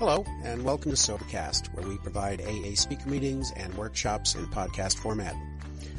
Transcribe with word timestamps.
Hello, 0.00 0.24
and 0.44 0.64
welcome 0.64 0.90
to 0.90 0.96
Sobercast, 0.96 1.74
where 1.74 1.86
we 1.86 1.98
provide 1.98 2.40
AA 2.40 2.74
speaker 2.74 3.06
meetings 3.06 3.52
and 3.54 3.74
workshops 3.74 4.34
in 4.34 4.46
podcast 4.46 4.96
format. 4.96 5.36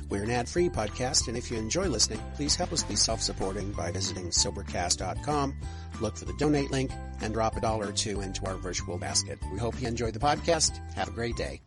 We're 0.09 0.23
an 0.23 0.31
ad-free 0.31 0.69
podcast, 0.69 1.27
and 1.27 1.37
if 1.37 1.51
you 1.51 1.59
enjoy 1.59 1.85
listening, 1.85 2.19
please 2.33 2.55
help 2.55 2.73
us 2.73 2.81
be 2.81 2.95
self-supporting 2.95 3.73
by 3.73 3.91
visiting 3.91 4.31
Sobercast.com, 4.31 5.55
look 6.01 6.17
for 6.17 6.25
the 6.25 6.33
donate 6.39 6.71
link, 6.71 6.89
and 7.21 7.31
drop 7.31 7.57
a 7.57 7.61
dollar 7.61 7.89
or 7.89 7.91
two 7.91 8.21
into 8.21 8.43
our 8.47 8.55
virtual 8.55 8.97
basket. 8.97 9.37
We 9.53 9.59
hope 9.59 9.79
you 9.79 9.87
enjoy 9.87 10.09
the 10.09 10.17
podcast. 10.17 10.79
Have 10.95 11.09
a 11.09 11.11
great 11.11 11.35
day. 11.35 11.61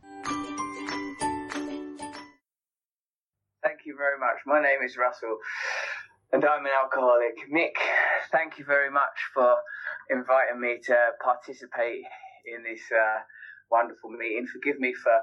Thank 3.63 3.87
you 3.87 3.95
very 3.97 4.19
much. 4.19 4.39
My 4.45 4.61
name 4.61 4.81
is 4.85 4.97
Russell, 4.97 5.39
and 6.33 6.45
I'm 6.45 6.67
an 6.67 6.73
alcoholic. 6.83 7.37
Mick, 7.49 7.75
thank 8.33 8.59
you 8.59 8.65
very 8.65 8.91
much 8.91 9.21
for 9.33 9.55
inviting 10.11 10.61
me 10.61 10.81
to 10.87 10.97
participate 11.23 12.03
in 12.47 12.63
this 12.63 12.83
uh, 12.93 13.21
wonderful 13.71 14.11
meeting. 14.11 14.47
Forgive 14.47 14.79
me 14.81 14.95
for 14.95 15.19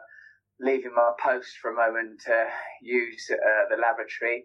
leaving 0.59 0.93
my 0.95 1.11
post 1.21 1.57
for 1.61 1.71
a 1.71 1.75
moment 1.75 2.21
to 2.25 2.47
use 2.81 3.29
uh, 3.31 3.69
the 3.69 3.77
lavatory. 3.81 4.43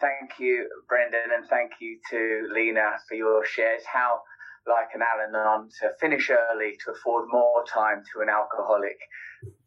Thank 0.00 0.38
you, 0.40 0.68
Brendan, 0.88 1.30
and 1.36 1.46
thank 1.48 1.72
you 1.80 1.98
to 2.10 2.48
Lena 2.52 2.98
for 3.08 3.14
your 3.14 3.44
shares. 3.44 3.82
How 3.90 4.20
like 4.66 4.88
an 4.94 5.02
Al 5.02 5.28
Anon 5.28 5.68
to 5.80 5.90
finish 6.00 6.30
early 6.30 6.72
to 6.84 6.92
afford 6.92 7.28
more 7.30 7.64
time 7.72 8.02
to 8.12 8.22
an 8.22 8.28
alcoholic. 8.28 8.96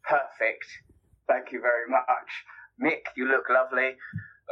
Perfect. 0.02 0.66
Thank 1.28 1.52
you 1.52 1.60
very 1.60 1.86
much. 1.88 2.30
Mick, 2.82 3.06
you 3.16 3.26
look 3.28 3.44
lovely. 3.50 3.96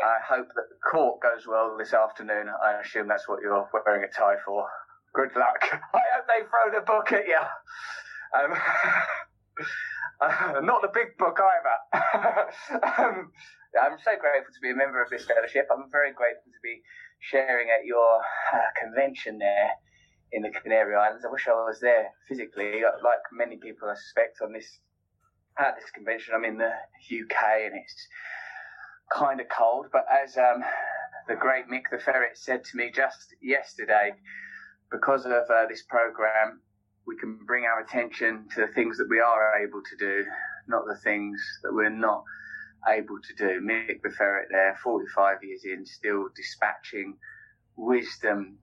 I 0.02 0.18
hope 0.28 0.48
that 0.54 0.68
the 0.68 0.90
court 0.90 1.20
goes 1.22 1.46
well 1.46 1.76
this 1.78 1.94
afternoon. 1.94 2.48
I 2.48 2.80
assume 2.80 3.08
that's 3.08 3.28
what 3.28 3.40
you're 3.42 3.68
wearing 3.72 4.04
a 4.04 4.12
tie 4.12 4.36
for. 4.44 4.66
Good 5.16 5.32
luck. 5.34 5.64
I 5.72 6.02
hope 6.12 6.26
they 6.28 6.44
throw 6.44 6.78
the 6.78 6.84
book 6.84 7.10
at 7.12 7.26
you. 7.26 7.40
Um, 8.36 8.52
uh, 10.20 10.60
not 10.60 10.82
the 10.82 10.92
big 10.92 11.16
book 11.16 11.38
either. 11.40 11.78
um, 13.00 13.32
I'm 13.80 13.96
so 14.04 14.12
grateful 14.20 14.52
to 14.52 14.60
be 14.60 14.72
a 14.72 14.76
member 14.76 15.02
of 15.02 15.08
this 15.08 15.24
fellowship. 15.24 15.68
I'm 15.72 15.90
very 15.90 16.12
grateful 16.12 16.52
to 16.52 16.60
be 16.62 16.82
sharing 17.20 17.68
at 17.70 17.86
your 17.86 18.20
uh, 18.20 18.68
convention 18.78 19.38
there 19.38 19.70
in 20.32 20.42
the 20.42 20.50
Canary 20.50 20.94
Islands. 20.94 21.24
I 21.26 21.32
wish 21.32 21.48
I 21.48 21.52
was 21.52 21.80
there 21.80 22.12
physically, 22.28 22.82
like 23.02 23.24
many 23.32 23.56
people 23.56 23.88
I 23.88 23.94
suspect 23.94 24.42
on 24.42 24.52
this 24.52 24.68
at 25.58 25.76
this 25.80 25.90
convention. 25.94 26.34
I'm 26.36 26.44
in 26.44 26.58
the 26.58 26.72
UK 27.08 27.64
and 27.64 27.74
it's 27.74 28.06
kind 29.10 29.40
of 29.40 29.46
cold, 29.48 29.86
but 29.90 30.04
as 30.12 30.36
um, 30.36 30.62
the 31.26 31.36
great 31.36 31.68
Mick 31.72 31.88
the 31.90 31.98
Ferret 31.98 32.36
said 32.36 32.64
to 32.64 32.76
me 32.76 32.90
just 32.94 33.34
yesterday, 33.40 34.12
because 34.90 35.24
of 35.24 35.32
uh, 35.32 35.66
this 35.68 35.82
program, 35.82 36.60
we 37.06 37.16
can 37.16 37.38
bring 37.46 37.64
our 37.64 37.80
attention 37.80 38.46
to 38.54 38.62
the 38.62 38.66
things 38.68 38.98
that 38.98 39.08
we 39.08 39.20
are 39.20 39.62
able 39.62 39.82
to 39.82 39.96
do, 39.96 40.24
not 40.68 40.84
the 40.86 40.96
things 41.02 41.40
that 41.62 41.72
we're 41.72 41.90
not 41.90 42.24
able 42.88 43.18
to 43.22 43.34
do. 43.36 43.60
Mick 43.60 44.02
the 44.02 44.10
Ferret 44.10 44.48
there, 44.50 44.76
45 44.82 45.38
years 45.42 45.64
in, 45.64 45.86
still 45.86 46.28
dispatching 46.34 47.16
wisdom 47.76 48.58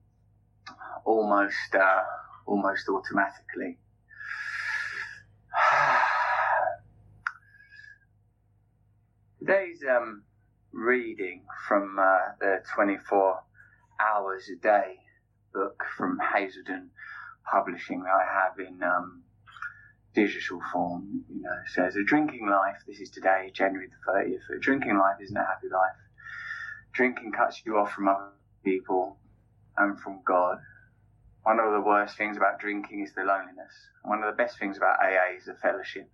almost, 1.04 1.74
uh, 1.74 2.02
almost 2.46 2.88
automatically. 2.88 3.78
Today's 9.38 9.84
um, 9.88 10.24
reading 10.72 11.42
from 11.68 11.98
uh, 11.98 12.32
the 12.40 12.62
24 12.74 13.40
Hours 14.00 14.48
a 14.48 14.56
Day 14.60 14.96
book 15.54 15.84
from 15.96 16.18
Hazelden 16.34 16.90
Publishing 17.50 18.02
that 18.02 18.10
I 18.10 18.24
have 18.24 18.58
in 18.58 18.82
um, 18.82 19.22
digital 20.14 20.60
form, 20.72 21.24
you 21.28 21.42
know, 21.42 21.58
says 21.74 21.94
a 21.94 22.02
drinking 22.02 22.48
life, 22.48 22.76
this 22.86 23.00
is 23.00 23.10
today, 23.10 23.50
January 23.52 23.86
the 23.86 24.12
30th, 24.12 24.56
a 24.56 24.60
drinking 24.60 24.98
life 24.98 25.16
isn't 25.22 25.36
a 25.36 25.44
happy 25.44 25.68
life. 25.70 25.96
Drinking 26.92 27.32
cuts 27.32 27.62
you 27.64 27.76
off 27.76 27.92
from 27.92 28.08
other 28.08 28.30
people 28.64 29.18
and 29.76 30.00
from 30.00 30.20
God. 30.26 30.58
One 31.42 31.60
of 31.60 31.72
the 31.72 31.80
worst 31.80 32.16
things 32.16 32.36
about 32.36 32.60
drinking 32.60 33.02
is 33.02 33.12
the 33.14 33.22
loneliness. 33.22 33.74
One 34.02 34.22
of 34.22 34.34
the 34.34 34.42
best 34.42 34.58
things 34.58 34.78
about 34.78 35.00
AA 35.00 35.36
is 35.36 35.44
the 35.44 35.54
fellowship. 35.54 36.10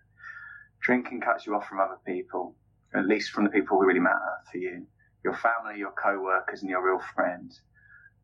Drinking 0.80 1.20
cuts 1.20 1.46
you 1.46 1.54
off 1.54 1.68
from 1.68 1.80
other 1.80 1.98
people, 2.04 2.56
at 2.92 3.06
least 3.06 3.30
from 3.30 3.44
the 3.44 3.50
people 3.50 3.78
who 3.78 3.86
really 3.86 4.00
matter 4.00 4.18
for 4.50 4.58
you. 4.58 4.86
Your 5.22 5.34
family, 5.34 5.78
your 5.78 5.92
co-workers 5.92 6.62
and 6.62 6.70
your 6.70 6.84
real 6.84 7.00
friends 7.14 7.60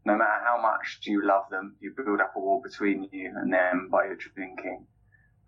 no 0.06 0.16
matter 0.16 0.44
how 0.44 0.62
much 0.62 1.00
you 1.02 1.26
love 1.26 1.50
them, 1.50 1.74
you 1.80 1.90
build 1.90 2.20
up 2.20 2.32
a 2.36 2.38
wall 2.38 2.62
between 2.62 3.08
you 3.10 3.32
and 3.34 3.52
them 3.52 3.88
by 3.90 4.04
your 4.04 4.14
drinking. 4.14 4.86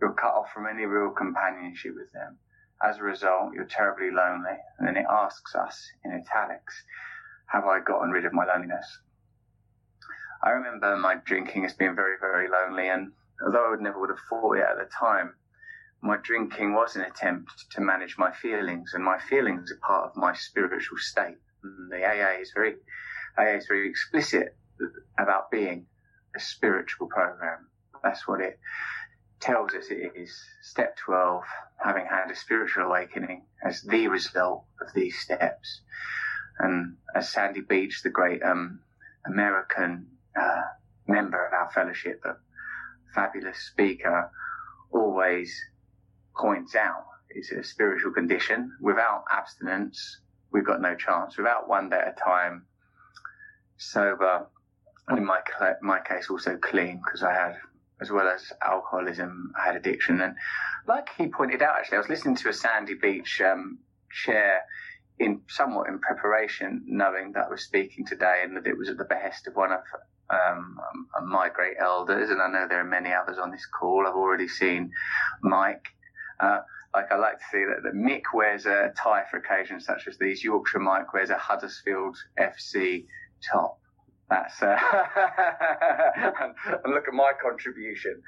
You're 0.00 0.12
cut 0.14 0.34
off 0.34 0.50
from 0.52 0.66
any 0.66 0.84
real 0.84 1.10
companionship 1.10 1.94
with 1.94 2.12
them. 2.12 2.38
As 2.82 2.98
a 2.98 3.04
result, 3.04 3.54
you're 3.54 3.66
terribly 3.66 4.10
lonely. 4.10 4.58
And 4.76 4.88
then 4.88 4.96
it 4.96 5.06
asks 5.08 5.54
us 5.54 5.88
in 6.04 6.10
italics, 6.10 6.74
have 7.46 7.66
I 7.66 7.78
gotten 7.78 8.10
rid 8.10 8.24
of 8.24 8.32
my 8.32 8.44
loneliness? 8.46 8.98
I 10.42 10.50
remember 10.50 10.96
my 10.96 11.14
drinking 11.24 11.64
as 11.64 11.74
being 11.74 11.94
very, 11.94 12.16
very 12.20 12.48
lonely. 12.48 12.88
And 12.88 13.12
although 13.44 13.64
I 13.64 13.70
would 13.70 13.80
never 13.80 14.00
would 14.00 14.10
have 14.10 14.18
thought 14.28 14.58
it 14.58 14.64
at 14.64 14.76
the 14.76 14.90
time, 14.92 15.36
my 16.02 16.16
drinking 16.16 16.74
was 16.74 16.96
an 16.96 17.02
attempt 17.02 17.70
to 17.70 17.80
manage 17.80 18.18
my 18.18 18.32
feelings 18.32 18.90
and 18.92 19.04
my 19.04 19.20
feelings 19.20 19.70
are 19.70 19.86
part 19.86 20.10
of 20.10 20.16
my 20.16 20.34
spiritual 20.34 20.98
state. 20.98 21.38
And 21.62 21.92
the 21.92 22.04
AA 22.04 22.40
is 22.40 22.50
very 22.52 22.74
AA 23.38 23.56
is 23.56 23.66
very 23.66 23.88
explicit 23.88 24.56
about 25.18 25.50
being 25.50 25.86
a 26.36 26.40
spiritual 26.40 27.06
program. 27.08 27.68
That's 28.02 28.26
what 28.26 28.40
it 28.40 28.58
tells 29.40 29.72
us 29.74 29.86
it 29.90 30.12
is. 30.16 30.32
Step 30.62 30.96
12, 30.96 31.42
having 31.84 32.06
had 32.06 32.30
a 32.30 32.36
spiritual 32.36 32.84
awakening 32.84 33.46
as 33.64 33.82
the 33.82 34.08
result 34.08 34.64
of 34.80 34.88
these 34.94 35.18
steps. 35.18 35.82
And 36.58 36.96
as 37.14 37.28
Sandy 37.28 37.60
Beach, 37.60 38.02
the 38.02 38.10
great 38.10 38.42
um, 38.42 38.80
American 39.26 40.08
uh, 40.38 40.62
member 41.06 41.44
of 41.46 41.52
our 41.52 41.70
fellowship, 41.70 42.20
a 42.24 42.36
fabulous 43.14 43.58
speaker, 43.58 44.30
always 44.90 45.56
points 46.36 46.74
out, 46.74 47.04
it's 47.30 47.52
a 47.52 47.62
spiritual 47.62 48.12
condition. 48.12 48.72
Without 48.80 49.24
abstinence, 49.30 50.20
we've 50.50 50.66
got 50.66 50.80
no 50.80 50.96
chance. 50.96 51.36
Without 51.36 51.68
one 51.68 51.90
day 51.90 51.98
at 51.98 52.16
a 52.18 52.20
time, 52.20 52.66
sober, 53.78 54.46
and 55.08 55.18
in 55.18 55.24
my 55.24 55.40
my 55.80 56.00
case 56.00 56.28
also 56.30 56.56
clean 56.56 57.00
because 57.04 57.22
I 57.22 57.32
had 57.32 57.56
as 58.00 58.10
well 58.10 58.28
as 58.28 58.52
alcoholism, 58.62 59.52
I 59.60 59.66
had 59.66 59.76
addiction. 59.76 60.20
And 60.20 60.34
like 60.86 61.08
he 61.16 61.28
pointed 61.28 61.62
out, 61.62 61.76
actually, 61.78 61.96
I 61.96 62.00
was 62.00 62.08
listening 62.08 62.36
to 62.36 62.48
a 62.48 62.52
Sandy 62.52 62.94
Beach 62.94 63.40
um, 63.40 63.78
share 64.08 64.62
in 65.18 65.40
somewhat 65.48 65.88
in 65.88 65.98
preparation, 65.98 66.84
knowing 66.86 67.32
that 67.32 67.46
I 67.46 67.48
was 67.48 67.64
speaking 67.64 68.06
today 68.06 68.42
and 68.44 68.56
that 68.56 68.66
it 68.66 68.78
was 68.78 68.88
at 68.88 68.98
the 68.98 69.04
behest 69.04 69.48
of 69.48 69.56
one 69.56 69.72
of 69.72 69.80
um, 70.30 70.78
my 71.26 71.48
great 71.48 71.76
elders. 71.80 72.30
And 72.30 72.40
I 72.40 72.48
know 72.48 72.66
there 72.68 72.80
are 72.80 72.84
many 72.84 73.12
others 73.12 73.38
on 73.38 73.50
this 73.50 73.66
call. 73.66 74.06
I've 74.06 74.14
already 74.14 74.48
seen 74.48 74.92
Mike. 75.42 75.86
Uh, 76.38 76.60
like 76.94 77.10
I 77.10 77.16
like 77.16 77.38
to 77.38 77.44
see 77.50 77.64
that, 77.64 77.82
that 77.82 77.94
Mick 77.94 78.22
wears 78.32 78.64
a 78.64 78.92
tie 78.96 79.24
for 79.30 79.38
occasions 79.38 79.84
such 79.84 80.06
as 80.06 80.16
these. 80.18 80.42
Yorkshire 80.42 80.78
Mike 80.78 81.12
wears 81.12 81.30
a 81.30 81.36
Huddersfield 81.36 82.16
FC 82.38 83.06
top. 83.52 83.78
That's 84.30 84.62
uh, 84.62 84.76
and, 86.84 86.92
look 86.92 87.08
at 87.08 87.14
my 87.14 87.32
contribution. 87.40 88.22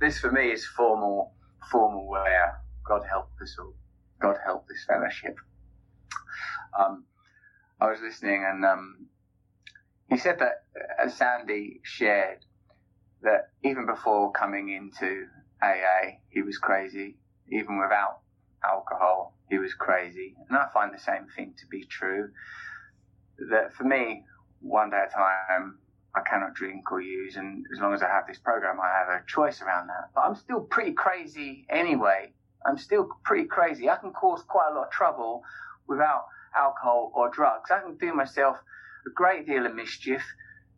This 0.00 0.18
for 0.18 0.30
me 0.30 0.50
is 0.50 0.66
formal, 0.66 1.32
formal 1.70 2.06
wear. 2.06 2.60
God 2.86 3.02
help 3.08 3.30
us 3.42 3.56
all. 3.58 3.74
God 4.20 4.36
help 4.44 4.68
this 4.68 4.84
fellowship. 4.86 5.36
Um, 6.78 7.04
I 7.80 7.90
was 7.90 8.00
listening, 8.02 8.44
and 8.46 8.64
um, 8.64 9.06
he 10.08 10.18
said 10.18 10.38
that 10.40 10.64
as 11.02 11.12
uh, 11.12 11.16
Sandy 11.16 11.80
shared 11.84 12.44
that 13.22 13.50
even 13.64 13.86
before 13.86 14.32
coming 14.32 14.68
into 14.70 15.26
AA, 15.62 16.18
he 16.28 16.42
was 16.42 16.58
crazy. 16.58 17.16
Even 17.50 17.78
without 17.78 18.20
alcohol, 18.64 19.38
he 19.48 19.58
was 19.58 19.74
crazy, 19.74 20.34
and 20.48 20.58
I 20.58 20.66
find 20.74 20.92
the 20.92 20.98
same 20.98 21.26
thing 21.34 21.54
to 21.58 21.66
be 21.70 21.84
true. 21.84 22.30
That 23.50 23.74
for 23.74 23.84
me, 23.84 24.24
one 24.66 24.90
day 24.90 24.98
at 24.98 25.08
a 25.08 25.14
time. 25.14 25.78
I 26.14 26.20
cannot 26.20 26.54
drink 26.54 26.90
or 26.90 27.00
use, 27.00 27.36
and 27.36 27.66
as 27.74 27.78
long 27.78 27.92
as 27.92 28.02
I 28.02 28.08
have 28.08 28.26
this 28.26 28.38
program, 28.38 28.78
I 28.80 28.88
have 28.88 29.08
a 29.08 29.22
choice 29.26 29.60
around 29.60 29.88
that. 29.88 30.10
But 30.14 30.22
I'm 30.22 30.34
still 30.34 30.60
pretty 30.60 30.92
crazy 30.92 31.66
anyway. 31.68 32.32
I'm 32.64 32.78
still 32.78 33.08
pretty 33.22 33.46
crazy. 33.46 33.90
I 33.90 33.96
can 33.96 34.12
cause 34.12 34.42
quite 34.48 34.70
a 34.70 34.74
lot 34.74 34.86
of 34.86 34.90
trouble 34.90 35.42
without 35.86 36.24
alcohol 36.56 37.12
or 37.14 37.28
drugs. 37.30 37.70
I 37.70 37.80
can 37.80 37.96
do 37.98 38.14
myself 38.14 38.56
a 39.06 39.10
great 39.10 39.46
deal 39.46 39.66
of 39.66 39.74
mischief 39.74 40.22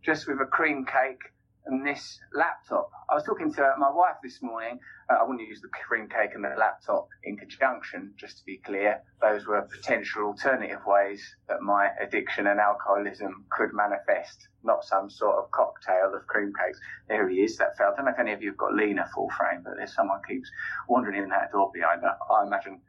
just 0.05 0.27
with 0.27 0.41
a 0.41 0.45
cream 0.45 0.85
cake 0.85 1.23
and 1.69 1.87
this 1.87 2.19
laptop. 2.35 2.91
I 3.11 3.15
was 3.15 3.25
talking 3.25 3.53
to 3.55 3.75
my 3.79 3.91
wife 3.91 4.17
this 4.23 4.43
morning. 4.43 4.81
Uh, 5.09 5.17
I 5.21 5.23
wouldn't 5.25 5.47
use 5.47 5.61
the 5.61 5.69
cream 5.69 6.09
cake 6.09 6.31
and 6.35 6.43
the 6.45 6.55
laptop 6.59 7.09
in 7.25 7.37
conjunction, 7.37 8.15
just 8.17 8.39
to 8.39 8.45
be 8.45 8.59
clear. 8.59 9.03
Those 9.21 9.47
were 9.47 9.63
potential 9.63 10.25
alternative 10.25 10.81
ways 10.87 11.23
that 11.49 11.61
my 11.61 11.91
addiction 12.01 12.47
and 12.47 12.59
alcoholism 12.59 13.45
could 13.51 13.71
manifest, 13.73 14.49
not 14.65 14.85
some 14.85 15.11
sort 15.11 15.37
of 15.37 15.51
cocktail 15.51 16.13
of 16.15 16.27
cream 16.27 16.53
cakes. 16.59 16.81
There 17.09 17.29
he 17.29 17.43
is, 17.43 17.57
that 17.59 17.77
fell. 17.77 17.93
I 17.93 17.97
don't 17.97 18.07
know 18.07 18.13
if 18.13 18.19
any 18.19 18.33
of 18.33 18.43
you 18.43 18.51
have 18.51 18.59
got 18.59 18.75
Lena 18.75 19.09
full 19.15 19.29
frame, 19.31 19.63
but 19.63 19.75
there's 19.77 19.95
someone 19.95 20.21
keeps 20.27 20.51
wandering 20.89 21.23
in 21.23 21.29
that 21.31 21.53
door 21.53 21.71
behind 21.73 22.03
her. 22.03 22.17
I 22.31 22.47
imagine 22.47 22.81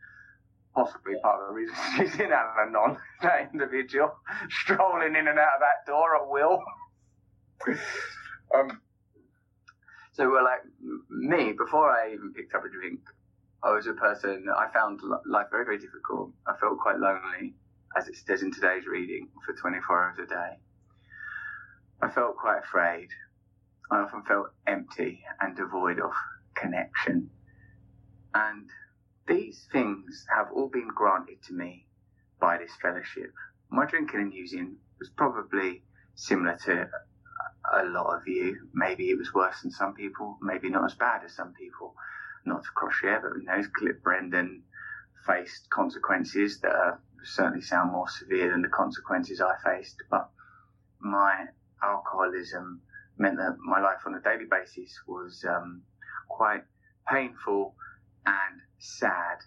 possibly 0.74 1.14
part 1.22 1.42
of 1.42 1.50
the 1.50 1.54
reason 1.54 1.76
she's 1.98 2.20
in 2.20 2.32
Al 2.32 2.56
Anon, 2.66 2.98
that 3.22 3.50
individual, 3.54 4.12
strolling 4.50 5.16
in 5.16 5.28
and 5.28 5.40
out 5.40 5.56
of 5.56 5.62
that 5.62 5.86
door 5.86 6.16
at 6.16 6.30
will. 6.30 6.60
Um, 8.56 8.82
so, 10.14 10.30
well, 10.30 10.44
like 10.44 10.62
me, 11.10 11.54
before 11.54 11.90
I 11.90 12.14
even 12.14 12.34
picked 12.34 12.54
up 12.56 12.66
a 12.66 12.70
drink, 12.70 13.00
I 13.64 13.72
was 13.72 13.88
a 13.88 13.94
person, 13.94 14.46
I 14.56 14.68
found 14.74 15.02
life 15.26 15.48
very, 15.52 15.66
very 15.66 15.80
difficult. 15.80 16.32
I 16.48 16.56
felt 16.60 16.80
quite 16.80 16.98
lonely, 16.98 17.54
as 17.98 18.08
it 18.08 18.16
says 18.16 18.42
in 18.42 18.52
today's 18.52 18.86
reading, 18.88 19.30
for 19.46 19.54
24 19.54 20.04
hours 20.04 20.18
a 20.20 20.26
day. 20.26 20.60
I 22.02 22.10
felt 22.10 22.38
quite 22.38 22.60
afraid. 22.60 23.10
I 23.92 24.00
often 24.00 24.24
felt 24.24 24.48
empty 24.68 25.24
and 25.42 25.56
devoid 25.56 26.00
of 26.00 26.12
connection. 26.56 27.30
And 28.34 28.70
these 29.28 29.68
things 29.72 30.26
have 30.36 30.48
all 30.54 30.70
been 30.70 30.88
granted 30.88 31.44
to 31.48 31.54
me 31.54 31.88
by 32.40 32.58
this 32.58 32.72
fellowship. 32.82 33.34
My 33.70 33.86
drinking 33.86 34.20
and 34.20 34.34
using 34.34 34.78
was 35.00 35.10
probably 35.10 35.84
similar 36.16 36.58
to 36.66 36.90
a 37.74 37.84
lot 37.86 38.16
of 38.16 38.28
you. 38.28 38.68
Maybe 38.74 39.10
it 39.10 39.18
was 39.18 39.34
worse 39.34 39.62
than 39.62 39.72
some 39.72 39.94
people, 39.94 40.38
maybe 40.42 40.70
not 40.70 40.86
as 40.86 40.96
bad 40.96 41.24
as 41.24 41.36
some 41.36 41.54
people. 41.54 41.96
Not 42.46 42.64
to 42.64 42.70
cross 42.72 42.96
share, 42.96 43.20
but 43.20 43.40
you 43.40 43.46
know, 43.46 43.68
Clip 43.76 44.02
Brendan 44.02 44.64
faced 45.26 45.70
consequences 45.70 46.60
that 46.62 46.72
are, 46.72 47.02
certainly 47.24 47.62
sound 47.62 47.92
more 47.92 48.08
severe 48.08 48.50
than 48.50 48.62
the 48.62 48.70
consequences 48.70 49.42
I 49.42 49.56
faced. 49.64 50.02
But 50.10 50.30
my 51.00 51.48
alcoholism 51.84 52.82
meant 53.18 53.38
that 53.38 53.58
my 53.60 53.82
life 53.82 54.00
on 54.06 54.16
a 54.16 54.22
daily 54.22 54.46
basis 54.50 54.98
was 55.06 55.44
um, 55.48 55.84
quite 56.30 56.64
painful 57.10 57.76
and 58.26 58.62
sad 58.78 59.40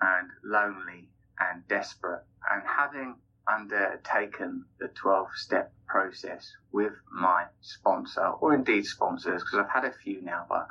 and 0.00 0.28
lonely 0.44 1.08
and 1.38 1.66
desperate. 1.68 2.24
And 2.50 2.62
having 2.66 3.14
undertaken 3.46 4.64
the 4.78 4.88
12 4.88 5.28
step 5.36 5.72
process 5.86 6.52
with 6.72 6.92
my 7.10 7.44
sponsor, 7.60 8.26
or 8.40 8.54
indeed 8.54 8.84
sponsors, 8.86 9.42
because 9.42 9.58
I've 9.58 9.70
had 9.70 9.84
a 9.84 9.92
few 9.92 10.22
now, 10.22 10.46
but 10.48 10.68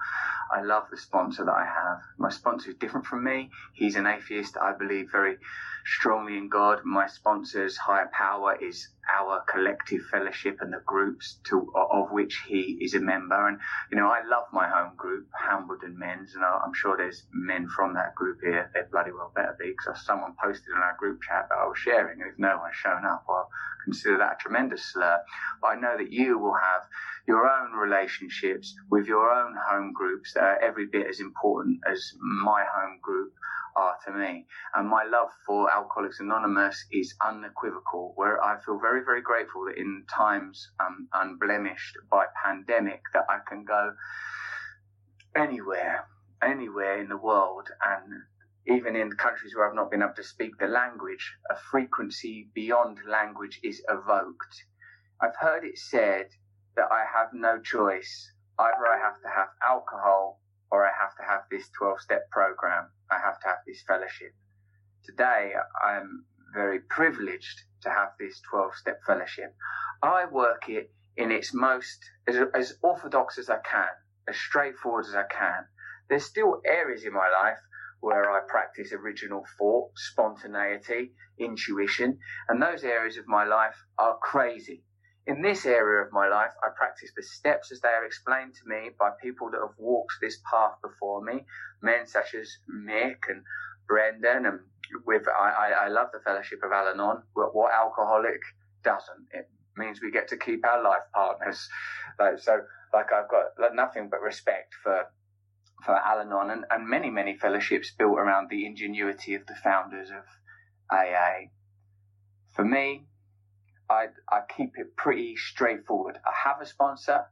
I 0.52 0.62
love 0.62 0.84
the 0.90 0.98
sponsor 0.98 1.46
that 1.46 1.52
I 1.52 1.66
have. 1.66 2.02
My 2.18 2.30
sponsor 2.30 2.70
is 2.72 2.78
different 2.78 3.06
from 3.06 3.24
me. 3.24 3.52
He's 3.74 3.96
an 3.96 4.08
atheist. 4.08 4.58
I 4.58 4.74
believe 4.74 5.12
very 5.12 5.38
strongly 5.86 6.38
in 6.38 6.50
God. 6.50 6.80
My 6.86 7.08
sponsor's 7.08 7.78
higher 7.78 8.10
power 8.14 8.56
is 8.62 8.90
our 9.18 9.44
collective 9.52 10.02
fellowship 10.12 10.58
and 10.62 10.72
the 10.72 10.82
groups 10.86 11.40
to 11.50 11.72
of 11.76 12.12
which 12.12 12.44
he 12.48 12.78
is 12.82 12.94
a 12.94 13.00
member. 13.00 13.48
And 13.48 13.60
you 13.92 13.98
know, 13.98 14.08
I 14.08 14.22
love 14.28 14.46
my 14.54 14.68
home 14.68 14.96
group, 14.96 15.28
Hambledon 15.34 15.98
Men's, 15.98 16.36
and 16.36 16.44
I'm 16.44 16.74
sure 16.74 16.96
there's 16.98 17.24
men 17.34 17.68
from 17.68 17.94
that 17.96 18.16
group 18.16 18.40
here. 18.42 18.70
They 18.74 18.82
bloody 18.92 19.12
well 19.12 19.32
better 19.36 19.56
be, 19.60 19.74
because 19.78 20.06
someone 20.06 20.36
posted 20.42 20.70
in 20.76 20.82
our 20.82 20.96
group 21.00 21.22
chat 21.22 21.48
that 21.50 21.58
I 21.58 21.66
was 21.66 21.78
sharing, 21.78 22.22
and 22.22 22.32
if 22.32 22.38
no 22.38 22.60
one's 22.62 22.76
shown 22.76 23.06
up, 23.06 23.26
I'll 23.28 23.50
consider 23.84 24.18
that 24.18 24.34
a 24.34 24.38
tremendous 24.40 24.84
slur. 24.94 25.20
But 25.62 25.68
I 25.68 25.80
know 25.80 25.89
that 25.98 26.12
you 26.12 26.38
will 26.38 26.56
have 26.56 26.84
your 27.28 27.50
own 27.50 27.74
relationships 27.74 28.76
with 28.90 29.06
your 29.06 29.30
own 29.30 29.56
home 29.70 29.94
groups 29.94 30.34
that 30.34 30.44
are 30.44 30.60
every 30.62 30.88
bit 30.88 31.08
as 31.08 31.20
important 31.20 31.80
as 31.90 32.14
my 32.20 32.64
home 32.64 33.00
group 33.02 33.34
are 33.76 33.96
to 34.06 34.12
me. 34.12 34.46
And 34.76 34.88
my 34.88 35.04
love 35.04 35.30
for 35.46 35.72
Alcoholics 35.72 36.20
Anonymous 36.20 36.86
is 36.92 37.14
unequivocal, 37.26 38.14
where 38.16 38.44
I 38.44 38.60
feel 38.62 38.80
very, 38.80 39.04
very 39.04 39.22
grateful 39.22 39.66
that 39.66 39.78
in 39.78 40.04
times 40.14 40.72
um, 40.80 41.08
unblemished 41.14 41.98
by 42.10 42.26
pandemic 42.44 43.02
that 43.14 43.26
I 43.30 43.40
can 43.48 43.64
go 43.66 43.94
anywhere, 45.36 46.06
anywhere 46.42 47.00
in 47.00 47.10
the 47.10 47.18
world 47.18 47.70
and 47.86 48.24
even 48.68 48.96
in 48.96 49.12
countries 49.14 49.56
where 49.56 49.68
I've 49.68 49.76
not 49.76 49.90
been 49.90 50.04
able 50.04 50.14
to 50.16 50.24
speak 50.24 50.58
the 50.58 50.68
language, 50.68 51.36
a 51.50 51.56
frequency 51.56 52.50
beyond 52.54 53.00
language 53.08 53.60
is 53.64 53.82
evoked. 53.90 54.64
I've 55.22 55.36
heard 55.36 55.66
it 55.66 55.78
said 55.78 56.30
that 56.78 56.92
I 56.92 57.04
have 57.04 57.34
no 57.34 57.60
choice. 57.60 58.32
Either 58.58 58.88
I 58.88 58.98
have 58.98 59.22
to 59.22 59.28
have 59.28 59.50
alcohol 59.62 60.40
or 60.72 60.86
I 60.88 60.92
have 60.98 61.14
to 61.18 61.24
have 61.24 61.42
this 61.52 61.68
12 61.78 62.00
step 62.00 62.30
program. 62.32 62.90
I 63.12 63.18
have 63.18 63.38
to 63.42 63.48
have 63.48 63.58
this 63.68 63.82
fellowship. 63.86 64.34
Today, 65.04 65.54
I'm 65.84 66.24
very 66.54 66.80
privileged 66.80 67.64
to 67.82 67.90
have 67.90 68.14
this 68.18 68.40
12 68.50 68.76
step 68.76 69.02
fellowship. 69.06 69.56
I 70.02 70.26
work 70.26 70.70
it 70.70 70.90
in 71.18 71.32
its 71.32 71.54
most, 71.54 72.00
as, 72.26 72.38
as 72.54 72.78
orthodox 72.82 73.38
as 73.38 73.50
I 73.50 73.58
can, 73.58 73.90
as 74.28 74.38
straightforward 74.38 75.06
as 75.06 75.16
I 75.16 75.24
can. 75.24 75.66
There's 76.08 76.26
still 76.26 76.62
areas 76.66 77.04
in 77.04 77.12
my 77.12 77.30
life 77.30 77.60
where 78.00 78.32
I 78.32 78.40
practice 78.48 78.94
original 78.94 79.44
thought, 79.58 79.92
spontaneity, 79.98 81.12
intuition, 81.38 82.20
and 82.48 82.62
those 82.62 82.86
areas 82.86 83.18
of 83.18 83.28
my 83.28 83.44
life 83.44 83.76
are 83.98 84.18
crazy. 84.20 84.86
In 85.30 85.44
this 85.44 85.68
area 85.68 86.04
of 86.04 86.12
my 86.12 86.28
life, 86.28 86.50
I 86.64 86.70
practice 86.76 87.12
the 87.16 87.22
steps 87.22 87.72
as 87.72 87.80
they 87.82 87.90
are 87.90 88.04
explained 88.04 88.56
to 88.56 88.62
me 88.68 88.90
by 88.98 89.12
people 89.22 89.52
that 89.52 89.62
have 89.62 89.78
walked 89.78 90.14
this 90.20 90.40
path 90.50 90.74
before 90.82 91.24
me, 91.24 91.46
men 91.84 92.08
such 92.08 92.34
as 92.34 92.58
Mick 92.68 93.30
and 93.30 93.44
Brendan, 93.88 94.48
and 94.48 94.60
with 95.06 95.28
I, 95.28 95.50
I, 95.50 95.86
I 95.86 95.88
love 95.90 96.08
the 96.12 96.20
fellowship 96.26 96.62
of 96.64 96.72
Al-Anon. 96.72 97.22
What, 97.34 97.54
what 97.54 97.72
alcoholic 97.72 98.42
doesn't? 98.84 99.28
It 99.32 99.48
means 99.78 100.02
we 100.02 100.10
get 100.10 100.30
to 100.30 100.36
keep 100.38 100.66
our 100.66 100.82
life 100.84 101.06
partners. 101.14 101.70
Like, 102.20 102.40
so, 102.40 102.62
like 102.92 103.14
I've 103.14 103.30
got 103.30 103.76
nothing 103.76 104.10
but 104.10 104.22
respect 104.22 104.74
for 104.82 105.06
for 105.86 105.96
Al-Anon 105.96 106.50
and, 106.50 106.66
and 106.72 106.90
many, 106.90 107.12
many 107.12 107.38
fellowships 107.38 107.92
built 107.92 108.18
around 108.18 108.50
the 108.50 108.66
ingenuity 108.66 109.36
of 109.36 109.46
the 109.46 109.56
founders 109.64 110.10
of 110.10 110.26
AA. 110.92 111.52
For 112.56 112.66
me, 112.66 113.06
I, 113.90 114.08
I 114.32 114.42
keep 114.56 114.74
it 114.78 114.96
pretty 114.96 115.36
straightforward. 115.36 116.18
I 116.26 116.32
have 116.48 116.62
a 116.62 116.66
sponsor, 116.66 117.26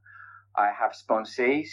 I 0.56 0.72
have 0.72 0.94
sponsees, 0.94 1.70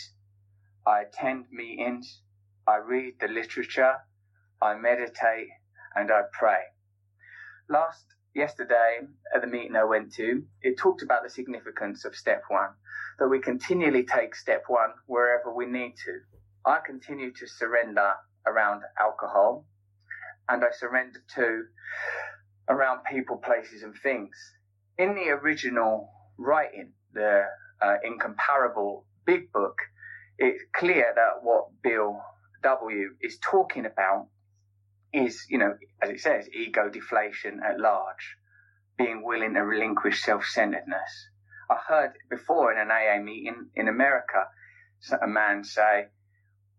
I 0.87 1.03
attend 1.03 1.47
meetings, 1.51 2.21
I 2.69 2.77
read 2.77 3.15
the 3.21 3.29
literature, 3.29 3.95
I 4.61 4.75
meditate, 4.75 5.49
and 5.95 6.11
I 6.11 6.23
pray. 6.33 6.61
Last 7.69 8.05
yesterday 8.35 9.01
at 9.35 9.41
the 9.41 9.47
meeting 9.47 9.77
I 9.77 9.85
went 9.85 10.13
to, 10.15 10.45
it 10.61 10.77
talked 10.77 11.03
about 11.03 11.23
the 11.23 11.31
significance 11.31 12.05
of 12.05 12.15
step 12.15 12.43
one, 12.49 12.71
that 13.19 13.29
we 13.29 13.39
continually 13.41 14.05
take 14.05 14.35
step 14.35 14.65
one 14.67 14.91
wherever 15.07 15.55
we 15.55 15.67
need 15.67 15.95
to. 16.05 16.21
I 16.67 16.81
continue 16.85 17.33
to 17.33 17.47
surrender 17.47 18.15
around 18.47 18.83
alcohol 18.99 19.67
and 20.49 20.63
I 20.63 20.69
surrender 20.73 21.21
to 21.37 21.65
around 22.69 23.01
people, 23.11 23.37
places, 23.39 23.83
and 23.83 23.95
things. 24.03 24.37
In 24.97 25.15
the 25.15 25.31
original 25.31 26.11
writing, 26.39 26.93
the 27.13 27.45
uh, 27.83 27.95
incomparable 28.05 29.07
big 29.27 29.51
book, 29.53 29.79
it's 30.39 30.63
clear 30.75 31.13
that 31.15 31.43
what 31.43 31.67
Bill 31.83 32.21
W 32.63 33.11
is 33.21 33.39
talking 33.39 33.87
about 33.87 34.29
is, 35.13 35.47
you 35.49 35.59
know, 35.59 35.77
as 36.03 36.11
it 36.11 36.21
says, 36.21 36.49
ego 36.53 36.89
deflation 36.89 37.61
at 37.65 37.81
large, 37.81 38.37
being 38.97 39.25
willing 39.25 39.55
to 39.55 39.61
relinquish 39.61 40.23
self 40.23 40.45
centeredness. 40.45 41.29
I 41.71 41.77
heard 41.89 42.13
before 42.31 42.73
in 42.73 42.79
an 42.79 42.91
AA 42.91 43.23
meeting 43.23 43.71
in 43.75 43.89
America, 43.89 44.49
a 45.21 45.27
man 45.27 45.65
say, 45.65 46.07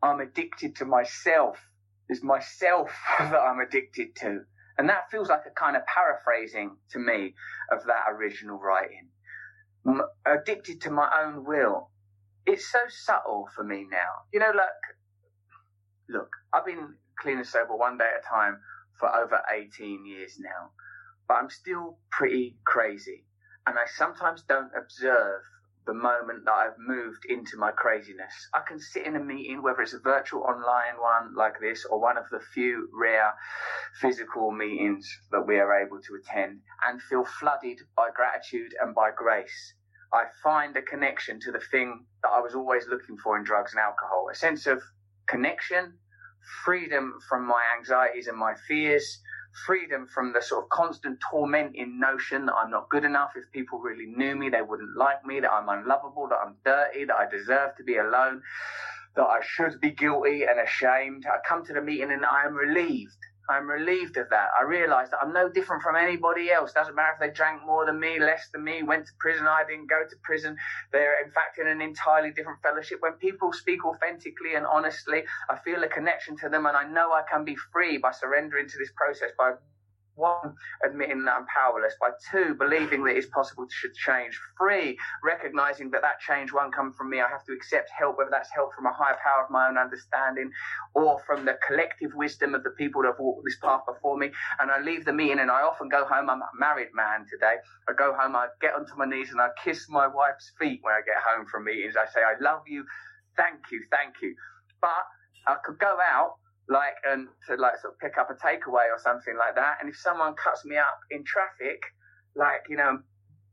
I'm 0.02 0.20
addicted 0.20 0.78
to 0.78 0.86
myself. 0.86 1.58
It's 2.08 2.24
myself 2.24 2.92
that 3.20 3.36
I'm 3.36 3.60
addicted 3.60 4.16
to. 4.18 4.42
And 4.78 4.90
that 4.90 5.10
feels 5.10 5.30
like 5.30 5.44
a 5.48 5.52
kind 5.52 5.76
of 5.76 5.84
paraphrasing 5.86 6.78
to 6.92 7.00
me 7.00 7.34
of 7.72 7.86
that 7.86 8.06
original 8.12 8.58
writing. 8.58 9.10
I'm 9.88 10.02
addicted 10.26 10.82
to 10.82 10.92
my 10.92 11.10
own 11.24 11.46
will. 11.46 11.92
It's 12.46 12.72
so 12.72 12.80
subtle 12.90 13.48
for 13.56 13.64
me 13.64 13.86
now. 13.90 14.10
You 14.34 14.40
know, 14.40 14.52
like, 14.56 14.68
look, 16.10 16.30
I've 16.54 16.66
been 16.66 16.96
clean 17.20 17.38
and 17.38 17.48
sober 17.48 17.76
one 17.76 17.98
day 17.98 18.06
at 18.06 18.26
a 18.26 18.28
time 18.28 18.60
for 19.00 19.14
over 19.16 19.42
18 19.54 20.06
years 20.06 20.38
now, 20.40 20.72
but 21.28 21.36
I'm 21.36 21.50
still 21.50 21.98
pretty 22.12 22.58
crazy. 22.66 23.26
And 23.68 23.78
I 23.78 23.86
sometimes 23.96 24.44
don't 24.44 24.72
observe 24.78 25.42
the 25.86 25.94
moment 25.94 26.46
that 26.46 26.52
I've 26.52 26.80
moved 26.80 27.26
into 27.26 27.58
my 27.58 27.72
craziness. 27.72 28.34
I 28.54 28.62
can 28.68 28.80
sit 28.80 29.06
in 29.06 29.16
a 29.16 29.20
meeting, 29.24 29.62
whether 29.62 29.82
it's 29.82 29.94
a 29.94 30.00
virtual 30.00 30.42
online 30.42 31.00
one 31.00 31.36
like 31.36 31.60
this 31.60 31.86
or 31.86 32.00
one 32.00 32.18
of 32.18 32.26
the 32.32 32.40
few 32.54 32.90
rare 32.94 33.34
physical 34.02 34.52
meetings 34.52 35.08
that 35.32 35.46
we 35.46 35.60
are 35.60 35.80
able 35.80 36.00
to 36.02 36.16
attend, 36.16 36.62
and 36.88 37.02
feel 37.02 37.26
flooded 37.26 37.80
by 37.96 38.10
gratitude 38.16 38.74
and 38.82 38.96
by 38.96 39.12
grace. 39.16 39.74
I 40.14 40.26
find 40.44 40.76
a 40.78 40.82
connection 40.82 41.40
to 41.42 41.52
the 41.52 41.60
thing 41.72 42.06
that 42.24 42.30
I 42.30 42.40
was 42.40 42.56
always 42.56 42.88
looking 42.88 43.18
for 43.18 43.38
in 43.38 43.44
drugs 43.44 43.74
and 43.74 43.80
alcohol 43.80 44.30
a 44.32 44.36
sense 44.36 44.66
of 44.68 44.82
connection, 45.28 45.98
freedom 46.64 47.20
from 47.28 47.46
my 47.46 47.64
anxieties 47.78 48.28
and 48.28 48.38
my 48.38 48.54
fears, 48.68 49.22
freedom 49.66 50.08
from 50.08 50.34
the 50.34 50.42
sort 50.42 50.64
of 50.64 50.70
constant 50.70 51.20
tormenting 51.32 52.00
notion 52.00 52.46
that 52.46 52.54
I'm 52.56 52.72
not 52.72 52.90
good 52.90 53.06
enough. 53.06 53.32
If 53.36 53.52
people 53.52 53.80
really 53.80 54.06
knew 54.06 54.36
me, 54.36 54.50
they 54.50 54.62
wouldn't 54.62 54.98
like 54.98 55.26
me, 55.26 55.40
that 55.40 55.52
I'm 55.52 55.70
unlovable, 55.70 56.28
that 56.30 56.40
I'm 56.46 56.56
dirty, 56.66 57.06
that 57.06 57.16
I 57.16 57.30
deserve 57.30 57.76
to 57.78 57.84
be 57.84 57.98
alone, 57.98 58.42
that 59.16 59.26
I 59.26 59.40
should 59.44 59.80
be 59.80 59.92
guilty 59.92 60.44
and 60.44 60.60
ashamed. 60.60 61.26
I 61.26 61.38
come 61.48 61.66
to 61.66 61.74
the 61.74 61.82
meeting 61.82 62.12
and 62.12 62.26
I 62.26 62.46
am 62.46 62.54
relieved 62.54 63.18
I'm 63.50 63.70
relieved 63.70 64.18
of 64.18 64.30
that. 64.30 64.50
I 64.60 64.64
realise 64.64 65.10
that 65.10 65.20
I'm 65.22 65.34
no 65.34 65.50
different 65.50 65.84
from 65.84 65.96
anybody 65.96 66.52
else. 66.52 66.74
Doesn't 66.74 66.96
matter 66.96 67.14
if 67.14 67.20
they 67.20 67.30
drank 67.34 67.66
more 67.66 67.86
than 67.86 68.00
me, 68.00 68.20
less 68.20 68.50
than 68.52 68.64
me, 68.64 68.84
went 68.84 69.06
to 69.06 69.12
prison, 69.20 69.46
I 69.48 69.64
didn't 69.68 69.90
go 69.90 70.04
to 70.10 70.16
prison. 70.24 70.58
They're 70.92 71.24
in 71.24 71.32
fact 71.32 71.60
in 71.60 71.68
an 71.68 71.82
entirely 71.82 72.32
different 72.32 72.62
fellowship. 72.62 73.00
When 73.02 73.14
people 73.14 73.54
speak 73.54 73.86
authentically 73.86 74.56
and 74.56 74.66
honestly, 74.66 75.24
I 75.50 75.58
feel 75.60 75.84
a 75.84 75.88
connection 75.88 76.38
to 76.38 76.50
them 76.50 76.66
and 76.66 76.76
I 76.76 76.88
know 76.88 77.12
I 77.12 77.24
can 77.30 77.46
be 77.46 77.56
free 77.72 77.98
by 77.98 78.12
surrendering 78.12 78.68
to 78.68 78.78
this 78.78 78.92
process, 78.96 79.32
by 79.38 79.54
one, 80.16 80.56
admitting 80.86 81.26
that 81.26 81.34
I'm 81.38 81.46
powerless. 81.48 81.94
By 82.00 82.12
two, 82.32 82.56
believing 82.56 83.04
that 83.06 83.16
it's 83.18 83.28
possible 83.28 83.66
to 83.68 83.90
change. 83.96 84.40
Three, 84.58 84.98
recognizing 85.24 85.92
that 85.92 86.02
that 86.02 86.20
change 86.22 86.54
won't 86.54 86.76
come 86.76 86.94
from 86.94 87.10
me. 87.10 87.22
I 87.22 87.30
have 87.30 87.46
to 87.46 87.54
accept 87.54 87.90
help, 87.98 88.18
whether 88.18 88.32
that's 88.32 88.52
help 88.54 88.74
from 88.76 88.86
a 88.86 88.94
higher 88.94 89.18
power 89.24 89.44
of 89.46 89.52
my 89.52 89.68
own 89.70 89.78
understanding 89.78 90.52
or 90.96 91.22
from 91.26 91.46
the 91.46 91.58
collective 91.68 92.12
wisdom 92.16 92.56
of 92.56 92.64
the 92.64 92.72
people 92.72 93.02
that 93.04 93.10
have 93.10 93.20
walked 93.20 93.44
this 93.46 93.58
path 93.62 93.82
before 93.88 94.18
me. 94.18 94.32
And 94.60 94.72
I 94.72 94.80
leave 94.82 95.06
the 95.06 95.14
meeting 95.14 95.40
and 95.40 95.52
I 95.52 95.62
often 95.62 95.90
go 95.90 96.06
home. 96.06 96.30
I'm 96.30 96.42
a 96.42 96.50
married 96.60 96.94
man 96.96 97.26
today. 97.30 97.56
I 97.90 97.94
go 97.94 98.14
home, 98.14 98.36
I 98.36 98.48
get 98.62 98.76
onto 98.76 98.96
my 98.96 99.06
knees 99.06 99.32
and 99.32 99.42
I 99.42 99.50
kiss 99.64 99.88
my 99.90 100.08
wife's 100.08 100.52
feet 100.60 100.80
when 100.84 100.94
I 100.94 101.02
get 101.06 101.18
home 101.24 101.46
from 101.48 101.66
meetings. 101.66 101.96
I 101.98 102.06
say, 102.12 102.22
I 102.22 102.36
love 102.42 102.64
you. 102.68 102.86
Thank 103.38 103.60
you. 103.72 103.84
Thank 103.92 104.16
you. 104.22 104.36
But 104.82 105.06
I 105.48 105.58
could 105.64 105.80
go 105.80 105.98
out 106.02 106.36
like 106.68 106.96
and 107.06 107.28
to 107.48 107.56
like 107.56 107.78
sort 107.82 107.94
of 107.94 108.00
pick 108.00 108.18
up 108.18 108.30
a 108.30 108.34
takeaway 108.34 108.90
or 108.92 109.00
something 109.02 109.36
like 109.38 109.56
that. 109.56 109.78
And 109.80 109.90
if 109.90 109.98
someone 109.98 110.34
cuts 110.36 110.66
me 110.66 110.78
up 110.78 111.00
in 111.12 111.24
traffic, 111.24 111.82
like 112.36 112.66
you 112.70 112.78
know, 112.78 113.00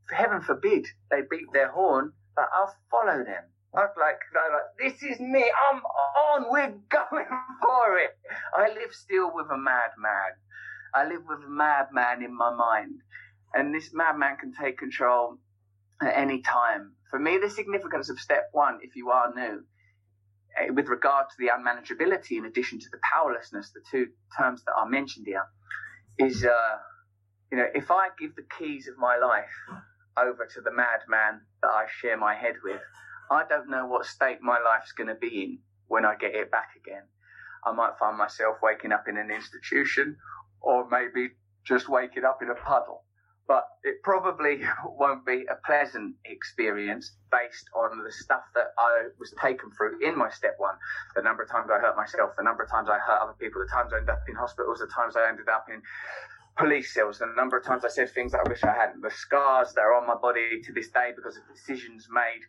heaven 0.09 0.41
forbid 0.41 0.87
they 1.11 1.21
beat 1.29 1.51
their 1.53 1.71
horn, 1.71 2.13
like 2.37 2.47
I'll 2.55 2.73
follow 2.89 3.23
them. 3.23 3.43
I'd 3.75 3.89
like, 3.99 4.19
like, 4.35 4.61
this 4.77 5.01
is 5.01 5.19
me. 5.19 5.43
I'm 5.71 5.81
on. 5.81 6.45
We're 6.51 6.67
going 6.89 7.25
for 7.61 7.97
it. 7.97 8.11
I 8.55 8.67
live 8.67 8.93
still 8.93 9.31
with 9.33 9.47
a 9.47 9.57
madman. 9.57 10.37
I 10.93 11.07
live 11.07 11.23
with 11.27 11.39
a 11.43 11.49
madman 11.49 12.21
in 12.21 12.37
my 12.37 12.53
mind, 12.53 12.99
and 13.53 13.73
this 13.73 13.89
madman 13.91 14.37
can 14.37 14.53
take 14.53 14.77
control 14.77 15.39
at 15.99 16.15
any 16.15 16.41
time. 16.41 16.93
For 17.09 17.17
me, 17.17 17.39
the 17.39 17.49
significance 17.49 18.09
of 18.09 18.19
step 18.19 18.49
one, 18.51 18.79
if 18.83 18.95
you 18.95 19.09
are 19.09 19.33
new, 19.33 19.63
with 20.69 20.87
regard 20.87 21.27
to 21.29 21.35
the 21.39 21.47
unmanageability, 21.47 22.37
in 22.37 22.45
addition 22.45 22.79
to 22.79 22.85
the 22.91 22.99
powerlessness, 23.11 23.71
the 23.71 23.81
two 23.89 24.07
terms 24.37 24.63
that 24.65 24.73
are 24.73 24.87
mentioned 24.87 25.25
here, 25.27 25.45
is 26.19 26.45
uh, 26.45 26.77
you 27.51 27.57
know 27.57 27.67
if 27.73 27.91
I 27.91 28.09
give 28.19 28.35
the 28.35 28.45
keys 28.57 28.87
of 28.87 28.97
my 28.97 29.17
life 29.17 29.49
over 30.17 30.45
to 30.45 30.61
the 30.61 30.71
madman 30.71 31.41
that 31.61 31.69
I 31.69 31.85
share 31.99 32.17
my 32.17 32.35
head 32.35 32.55
with, 32.63 32.81
I 33.31 33.43
don't 33.47 33.69
know 33.69 33.87
what 33.87 34.05
state 34.05 34.41
my 34.41 34.59
life's 34.63 34.91
going 34.91 35.07
to 35.07 35.15
be 35.15 35.43
in 35.43 35.59
when 35.87 36.05
I 36.05 36.15
get 36.15 36.35
it 36.35 36.51
back 36.51 36.69
again. 36.77 37.03
I 37.65 37.71
might 37.71 37.97
find 37.97 38.17
myself 38.17 38.57
waking 38.61 38.91
up 38.91 39.05
in 39.07 39.17
an 39.17 39.31
institution, 39.31 40.17
or 40.61 40.87
maybe 40.89 41.29
just 41.65 41.89
waking 41.89 42.25
up 42.25 42.41
in 42.41 42.49
a 42.49 42.55
puddle 42.55 43.02
but 43.47 43.67
it 43.83 44.01
probably 44.03 44.61
won't 44.85 45.25
be 45.25 45.45
a 45.49 45.55
pleasant 45.65 46.15
experience 46.25 47.15
based 47.31 47.67
on 47.75 48.03
the 48.03 48.11
stuff 48.11 48.43
that 48.55 48.71
I 48.77 49.09
was 49.19 49.33
taken 49.41 49.71
through 49.71 49.99
in 50.05 50.17
my 50.17 50.29
step 50.29 50.55
one. 50.57 50.75
The 51.15 51.21
number 51.21 51.43
of 51.43 51.49
times 51.49 51.69
I 51.71 51.79
hurt 51.79 51.97
myself, 51.97 52.31
the 52.37 52.43
number 52.43 52.63
of 52.63 52.69
times 52.69 52.89
I 52.89 52.99
hurt 52.99 53.21
other 53.21 53.35
people, 53.39 53.61
the 53.61 53.71
times 53.71 53.91
I 53.93 53.97
ended 53.97 54.09
up 54.09 54.23
in 54.27 54.35
hospitals, 54.35 54.79
the 54.79 54.87
times 54.87 55.15
I 55.15 55.27
ended 55.27 55.49
up 55.49 55.65
in 55.69 55.81
police 56.57 56.93
cells, 56.93 57.19
the 57.19 57.27
number 57.35 57.57
of 57.57 57.65
times 57.65 57.83
I 57.83 57.89
said 57.89 58.09
things 58.11 58.31
that 58.31 58.45
I 58.45 58.49
wish 58.49 58.63
I 58.63 58.73
hadn't, 58.73 59.01
the 59.01 59.11
scars 59.11 59.73
that 59.73 59.81
are 59.81 59.93
on 59.93 60.07
my 60.07 60.15
body 60.15 60.61
to 60.63 60.71
this 60.71 60.89
day 60.89 61.11
because 61.15 61.35
of 61.35 61.43
decisions 61.51 62.07
made 62.11 62.45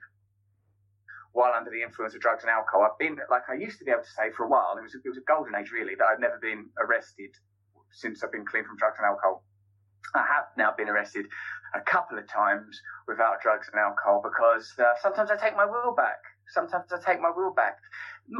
while 1.32 1.52
under 1.56 1.70
the 1.70 1.82
influence 1.82 2.14
of 2.14 2.20
drugs 2.20 2.44
and 2.44 2.50
alcohol. 2.50 2.86
I've 2.86 2.98
been, 2.98 3.18
like 3.28 3.42
I 3.50 3.54
used 3.54 3.80
to 3.80 3.84
be 3.84 3.90
able 3.90 4.04
to 4.04 4.14
say 4.14 4.30
for 4.36 4.44
a 4.44 4.48
while, 4.48 4.76
it 4.78 4.82
was, 4.82 4.94
it 4.94 5.08
was 5.08 5.18
a 5.18 5.26
golden 5.26 5.56
age 5.56 5.72
really, 5.72 5.96
that 5.98 6.06
I've 6.06 6.20
never 6.20 6.38
been 6.38 6.70
arrested 6.78 7.34
since 7.90 8.22
I've 8.22 8.30
been 8.30 8.46
clean 8.46 8.62
from 8.62 8.76
drugs 8.76 8.98
and 9.02 9.06
alcohol 9.06 9.42
I 10.14 10.24
have 10.26 10.46
now 10.56 10.72
been 10.76 10.88
arrested 10.88 11.26
a 11.74 11.80
couple 11.80 12.18
of 12.18 12.28
times 12.28 12.80
without 13.08 13.42
drugs 13.42 13.68
and 13.72 13.80
alcohol 13.80 14.22
because 14.22 14.72
uh, 14.78 14.94
sometimes 15.00 15.30
I 15.30 15.36
take 15.36 15.56
my 15.56 15.64
will 15.64 15.94
back. 15.94 16.18
Sometimes 16.48 16.92
I 16.92 16.98
take 17.04 17.20
my 17.20 17.30
will 17.34 17.52
back. 17.52 17.78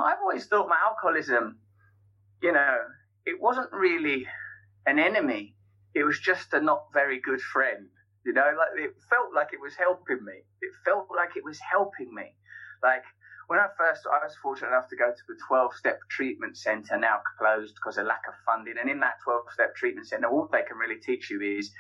I've 0.01 0.19
always 0.21 0.47
thought 0.47 0.69
my 0.69 0.79
alcoholism, 0.87 1.59
you 2.43 2.53
know, 2.53 2.79
it 3.27 3.41
wasn't 3.41 3.73
really 3.73 4.27
an 4.87 4.99
enemy. 4.99 5.55
It 5.95 6.05
was 6.05 6.19
just 6.19 6.53
a 6.53 6.61
not 6.61 6.87
very 6.93 7.21
good 7.21 7.41
friend. 7.41 7.89
You 8.25 8.33
know, 8.33 8.51
like 8.57 8.85
it 8.85 8.95
felt 9.11 9.35
like 9.35 9.53
it 9.53 9.61
was 9.61 9.75
helping 9.75 10.25
me. 10.25 10.45
It 10.63 10.73
felt 10.85 11.09
like 11.15 11.37
it 11.37 11.45
was 11.45 11.59
helping 11.61 12.15
me. 12.15 12.35
Like 12.83 13.03
when 13.49 13.59
I 13.59 13.67
first, 13.77 14.07
I 14.07 14.25
was 14.25 14.35
fortunate 14.43 14.69
enough 14.69 14.89
to 14.89 14.97
go 14.97 15.11
to 15.11 15.25
the 15.29 15.37
12 15.49 15.75
step 15.75 16.01
treatment 16.11 16.57
center, 16.57 16.97
now 16.99 17.21
closed 17.39 17.75
because 17.75 17.99
of 17.99 18.07
lack 18.07 18.23
of 18.29 18.35
funding. 18.47 18.75
And 18.81 18.89
in 18.89 19.01
that 19.01 19.21
12 19.25 19.43
step 19.53 19.77
treatment 19.77 20.09
center, 20.09 20.29
all 20.29 20.49
they 20.51 20.63
can 20.63 20.77
really 20.77 21.01
teach 21.01 21.31
you 21.31 21.41
is 21.41 21.71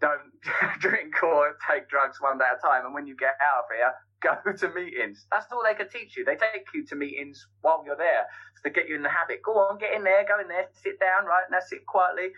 don't 0.00 0.30
drink 0.80 1.22
or 1.22 1.56
take 1.68 1.88
drugs 1.88 2.20
one 2.20 2.38
day 2.38 2.44
at 2.50 2.58
a 2.58 2.60
time. 2.62 2.86
And 2.86 2.94
when 2.94 3.06
you 3.06 3.16
get 3.16 3.34
out 3.42 3.64
of 3.64 3.70
here, 3.74 3.92
go 4.22 4.52
to 4.56 4.74
meetings. 4.74 5.26
That's 5.32 5.46
all 5.52 5.62
they 5.66 5.74
can 5.74 5.88
teach 5.88 6.16
you. 6.16 6.24
They 6.24 6.36
take 6.36 6.66
you 6.74 6.86
to 6.86 6.94
meetings 6.94 7.46
while 7.60 7.82
you're 7.84 7.96
there 7.96 8.26
to 8.62 8.70
get 8.70 8.88
you 8.88 8.94
in 8.94 9.02
the 9.02 9.10
habit. 9.10 9.42
Go 9.42 9.52
on, 9.52 9.78
get 9.78 9.94
in 9.94 10.04
there, 10.04 10.24
go 10.24 10.40
in 10.40 10.48
there, 10.48 10.68
sit 10.82 11.00
down, 11.00 11.26
right? 11.26 11.44
Now 11.50 11.58
sit 11.66 11.86
quietly. 11.86 12.30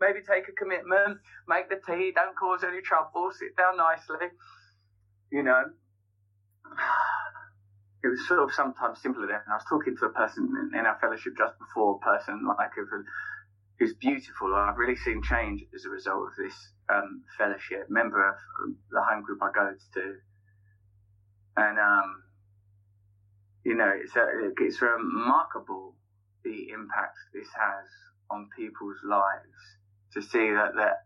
Maybe 0.00 0.20
take 0.20 0.48
a 0.48 0.52
commitment, 0.52 1.18
make 1.48 1.70
the 1.70 1.76
tea, 1.76 2.12
don't 2.14 2.36
cause 2.36 2.62
any 2.62 2.82
trouble, 2.82 3.30
sit 3.32 3.56
down 3.56 3.78
nicely. 3.78 4.28
You 5.32 5.42
know, 5.42 5.64
it 8.06 8.10
was 8.10 8.28
sort 8.28 8.38
of 8.38 8.54
sometimes 8.54 9.02
simpler 9.02 9.26
then. 9.26 9.40
I 9.50 9.54
was 9.54 9.64
talking 9.68 9.96
to 9.96 10.06
a 10.06 10.10
person 10.10 10.70
in 10.72 10.86
our 10.86 10.96
fellowship 11.00 11.34
just 11.36 11.58
before, 11.58 11.98
a 12.00 12.06
person 12.06 12.46
like 12.46 12.70
who's 13.78 13.94
beautiful. 13.94 14.54
I've 14.54 14.78
really 14.78 14.94
seen 14.94 15.22
change 15.22 15.64
as 15.74 15.84
a 15.84 15.88
result 15.90 16.28
of 16.28 16.36
this 16.38 16.54
um, 16.88 17.22
fellowship. 17.36 17.90
Member 17.90 18.28
of 18.28 18.36
the 18.90 19.02
home 19.02 19.22
group 19.22 19.40
I 19.42 19.50
go 19.52 19.74
to, 19.94 20.14
and 21.56 21.78
um, 21.78 22.22
you 23.64 23.74
know, 23.74 23.90
it's 23.92 24.14
a, 24.14 24.52
it's 24.60 24.80
remarkable 24.80 25.96
the 26.44 26.70
impact 26.70 27.18
this 27.34 27.48
has 27.58 27.88
on 28.30 28.48
people's 28.56 28.98
lives. 29.04 29.58
To 30.12 30.22
see 30.22 30.48
that 30.54 30.76
that 30.76 31.02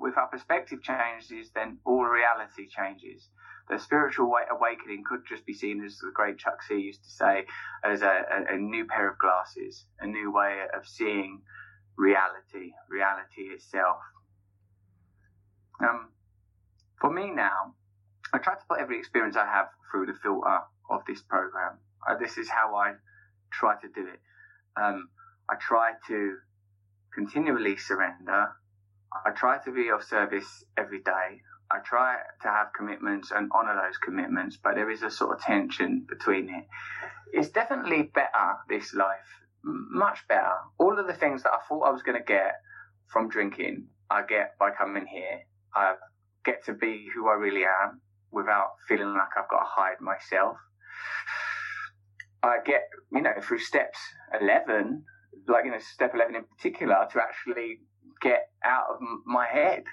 with 0.00 0.16
our 0.16 0.28
perspective 0.28 0.82
changes, 0.82 1.50
then 1.54 1.78
all 1.84 2.04
reality 2.04 2.66
changes 2.68 3.28
the 3.68 3.78
spiritual 3.78 4.32
awakening 4.50 5.04
could 5.08 5.20
just 5.28 5.44
be 5.44 5.52
seen 5.52 5.84
as 5.84 5.98
the 5.98 6.10
great 6.14 6.38
Chuck 6.38 6.62
C 6.62 6.74
used 6.74 7.04
to 7.04 7.10
say, 7.10 7.44
as 7.84 8.02
a, 8.02 8.06
a, 8.06 8.54
a 8.54 8.58
new 8.58 8.86
pair 8.86 9.08
of 9.10 9.18
glasses, 9.18 9.84
a 10.00 10.06
new 10.06 10.32
way 10.32 10.62
of 10.74 10.86
seeing 10.86 11.42
reality, 11.96 12.72
reality 12.88 13.42
itself. 13.52 13.98
Um, 15.80 16.08
for 17.00 17.10
me 17.10 17.30
now, 17.30 17.74
I 18.32 18.38
try 18.38 18.54
to 18.54 18.64
put 18.68 18.80
every 18.80 18.98
experience 18.98 19.36
I 19.36 19.46
have 19.46 19.68
through 19.90 20.06
the 20.06 20.14
filter 20.14 20.60
of 20.90 21.02
this 21.06 21.22
program. 21.22 21.78
Uh, 22.08 22.16
this 22.18 22.38
is 22.38 22.48
how 22.48 22.74
I 22.76 22.94
try 23.50 23.74
to 23.80 23.88
do 23.88 24.06
it. 24.06 24.20
Um, 24.80 25.08
I 25.50 25.54
try 25.56 25.92
to 26.08 26.36
continually 27.14 27.76
surrender. 27.76 28.48
I 29.24 29.30
try 29.30 29.58
to 29.64 29.72
be 29.72 29.88
of 29.88 30.04
service 30.04 30.64
every 30.76 31.00
day. 31.00 31.42
I 31.70 31.80
try 31.84 32.16
to 32.42 32.48
have 32.48 32.68
commitments 32.76 33.30
and 33.30 33.50
honor 33.54 33.74
those 33.74 33.98
commitments, 33.98 34.56
but 34.62 34.74
there 34.74 34.90
is 34.90 35.02
a 35.02 35.10
sort 35.10 35.36
of 35.36 35.42
tension 35.42 36.06
between 36.08 36.48
it. 36.48 36.66
It's 37.32 37.50
definitely 37.50 38.04
better, 38.04 38.56
this 38.68 38.94
life, 38.94 39.28
much 39.62 40.26
better. 40.28 40.54
All 40.78 40.98
of 40.98 41.06
the 41.06 41.12
things 41.12 41.42
that 41.42 41.52
I 41.52 41.58
thought 41.68 41.82
I 41.82 41.90
was 41.90 42.02
going 42.02 42.16
to 42.16 42.24
get 42.24 42.54
from 43.06 43.28
drinking, 43.28 43.88
I 44.10 44.22
get 44.22 44.58
by 44.58 44.70
coming 44.70 45.06
here. 45.06 45.40
I 45.74 45.94
get 46.44 46.64
to 46.66 46.72
be 46.72 47.06
who 47.14 47.28
I 47.28 47.34
really 47.34 47.64
am 47.64 48.00
without 48.30 48.72
feeling 48.86 49.12
like 49.12 49.36
I've 49.36 49.50
got 49.50 49.60
to 49.60 49.66
hide 49.66 50.00
myself. 50.00 50.56
I 52.42 52.58
get, 52.64 52.88
you 53.12 53.20
know, 53.20 53.34
through 53.42 53.58
steps 53.58 53.98
11, 54.40 55.04
like, 55.48 55.64
you 55.66 55.70
know, 55.70 55.78
step 55.80 56.12
11 56.14 56.34
in 56.34 56.44
particular, 56.44 57.06
to 57.12 57.20
actually 57.20 57.80
get 58.22 58.50
out 58.64 58.84
of 58.90 59.00
my 59.26 59.46
head 59.46 59.84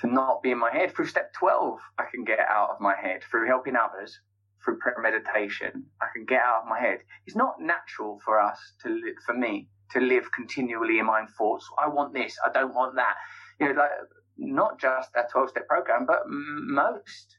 to 0.00 0.06
not 0.06 0.42
be 0.42 0.50
in 0.50 0.58
my 0.58 0.70
head. 0.70 0.94
Through 0.94 1.06
step 1.06 1.32
12, 1.38 1.78
I 1.98 2.04
can 2.12 2.24
get 2.24 2.40
out 2.40 2.70
of 2.70 2.80
my 2.80 2.94
head. 3.00 3.22
Through 3.30 3.46
helping 3.46 3.76
others, 3.76 4.18
through 4.64 4.78
premeditation, 4.78 5.84
I 6.00 6.06
can 6.14 6.24
get 6.26 6.40
out 6.40 6.62
of 6.62 6.68
my 6.68 6.80
head. 6.80 6.98
It's 7.26 7.36
not 7.36 7.60
natural 7.60 8.20
for 8.24 8.40
us 8.40 8.58
to 8.82 8.88
live, 8.88 9.14
for 9.24 9.34
me, 9.34 9.68
to 9.92 10.00
live 10.00 10.30
continually 10.32 10.98
in 10.98 11.06
my 11.06 11.20
own 11.20 11.28
thoughts. 11.38 11.66
I 11.78 11.88
want 11.88 12.12
this, 12.14 12.36
I 12.44 12.52
don't 12.52 12.74
want 12.74 12.96
that. 12.96 13.14
You 13.60 13.68
know, 13.68 13.80
like, 13.80 13.90
not 14.38 14.78
just 14.78 15.10
that 15.14 15.30
12 15.30 15.50
step 15.50 15.68
program, 15.68 16.04
but 16.06 16.22
most 16.26 17.36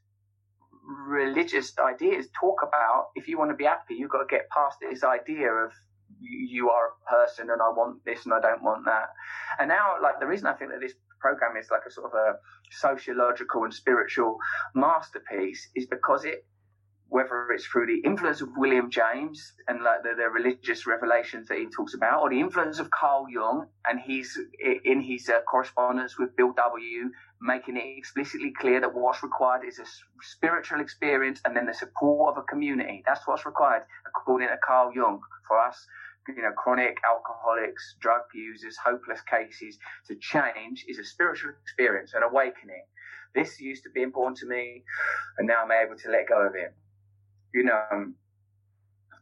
religious 1.08 1.74
ideas 1.78 2.28
talk 2.40 2.62
about 2.64 3.08
if 3.16 3.28
you 3.28 3.38
want 3.38 3.52
to 3.52 3.56
be 3.56 3.66
happy, 3.66 3.96
you've 3.96 4.10
got 4.10 4.20
to 4.20 4.28
get 4.30 4.50
past 4.50 4.78
this 4.82 5.04
idea 5.04 5.52
of 5.52 5.72
you 6.20 6.70
are 6.70 6.88
a 6.88 7.10
person 7.10 7.50
and 7.52 7.62
I 7.62 7.70
want 7.70 8.04
this 8.06 8.26
and 8.26 8.34
I 8.34 8.40
don't 8.40 8.64
want 8.64 8.86
that. 8.86 9.10
And 9.60 9.68
now, 9.68 9.96
like, 10.02 10.20
the 10.20 10.28
reason 10.28 10.48
I 10.48 10.54
think 10.54 10.72
that 10.72 10.80
this 10.80 10.94
program 11.20 11.58
is 11.58 11.70
like 11.72 11.82
a 11.88 11.92
sort 11.92 12.12
of 12.12 12.14
a 12.14 12.36
sociological 12.72 13.64
and 13.64 13.74
spiritual 13.74 14.38
masterpiece 14.76 15.70
is 15.76 15.86
because 15.88 16.26
it 16.26 16.46
whether 17.10 17.50
it's 17.52 17.66
through 17.66 17.88
the 17.88 18.06
influence 18.06 18.42
of 18.42 18.50
William 18.58 18.90
James 18.92 19.54
and 19.68 19.82
like 19.82 20.04
the, 20.04 20.14
the, 20.18 20.30
religious 20.30 20.86
revelations 20.86 21.48
that 21.48 21.58
he 21.58 21.68
talks 21.68 21.94
about, 21.94 22.22
or 22.22 22.30
the 22.30 22.40
influence 22.40 22.80
of 22.80 22.90
Carl 22.92 23.28
Jung 23.30 23.68
and 23.86 24.00
he's 24.00 24.38
in 24.84 25.02
his 25.02 25.30
uh, 25.30 25.40
correspondence 25.50 26.20
with 26.20 26.36
Bill 26.36 26.52
W, 26.52 27.10
making 27.42 27.78
it 27.78 27.98
explicitly 27.98 28.52
clear 28.60 28.82
that 28.82 28.94
what's 28.94 29.24
required 29.24 29.62
is 29.66 29.80
a 29.80 29.86
spiritual 30.22 30.82
experience 30.82 31.40
and 31.46 31.56
then 31.56 31.66
the 31.66 31.74
support 31.74 32.36
of 32.36 32.44
a 32.44 32.46
community. 32.46 33.04
That's 33.06 33.26
what's 33.26 33.46
required, 33.46 33.84
according 34.06 34.50
to 34.50 34.58
Carl 34.66 34.92
Jung, 34.94 35.22
for 35.48 35.60
us, 35.60 35.88
you 36.28 36.42
know, 36.42 36.52
chronic 36.52 36.98
alcoholics, 37.06 37.96
drug 38.00 38.22
users, 38.34 38.78
hopeless 38.78 39.22
cases 39.22 39.78
to 40.08 40.16
change 40.16 40.86
is 40.88 41.00
a 41.00 41.04
spiritual 41.04 41.52
experience, 41.64 42.14
an 42.14 42.24
awakening. 42.24 42.84
This 43.36 43.60
used 43.60 43.84
to 43.84 43.90
be 43.90 44.02
important 44.02 44.38
to 44.38 44.48
me, 44.48 44.84
and 45.38 45.48
now 45.48 45.64
I'm 45.64 45.72
able 45.72 45.98
to 45.98 46.10
let 46.10 46.28
go 46.28 46.46
of 46.46 46.56
it 46.56 46.74
you 47.54 47.64
know, 47.64 47.82
um, 47.92 48.16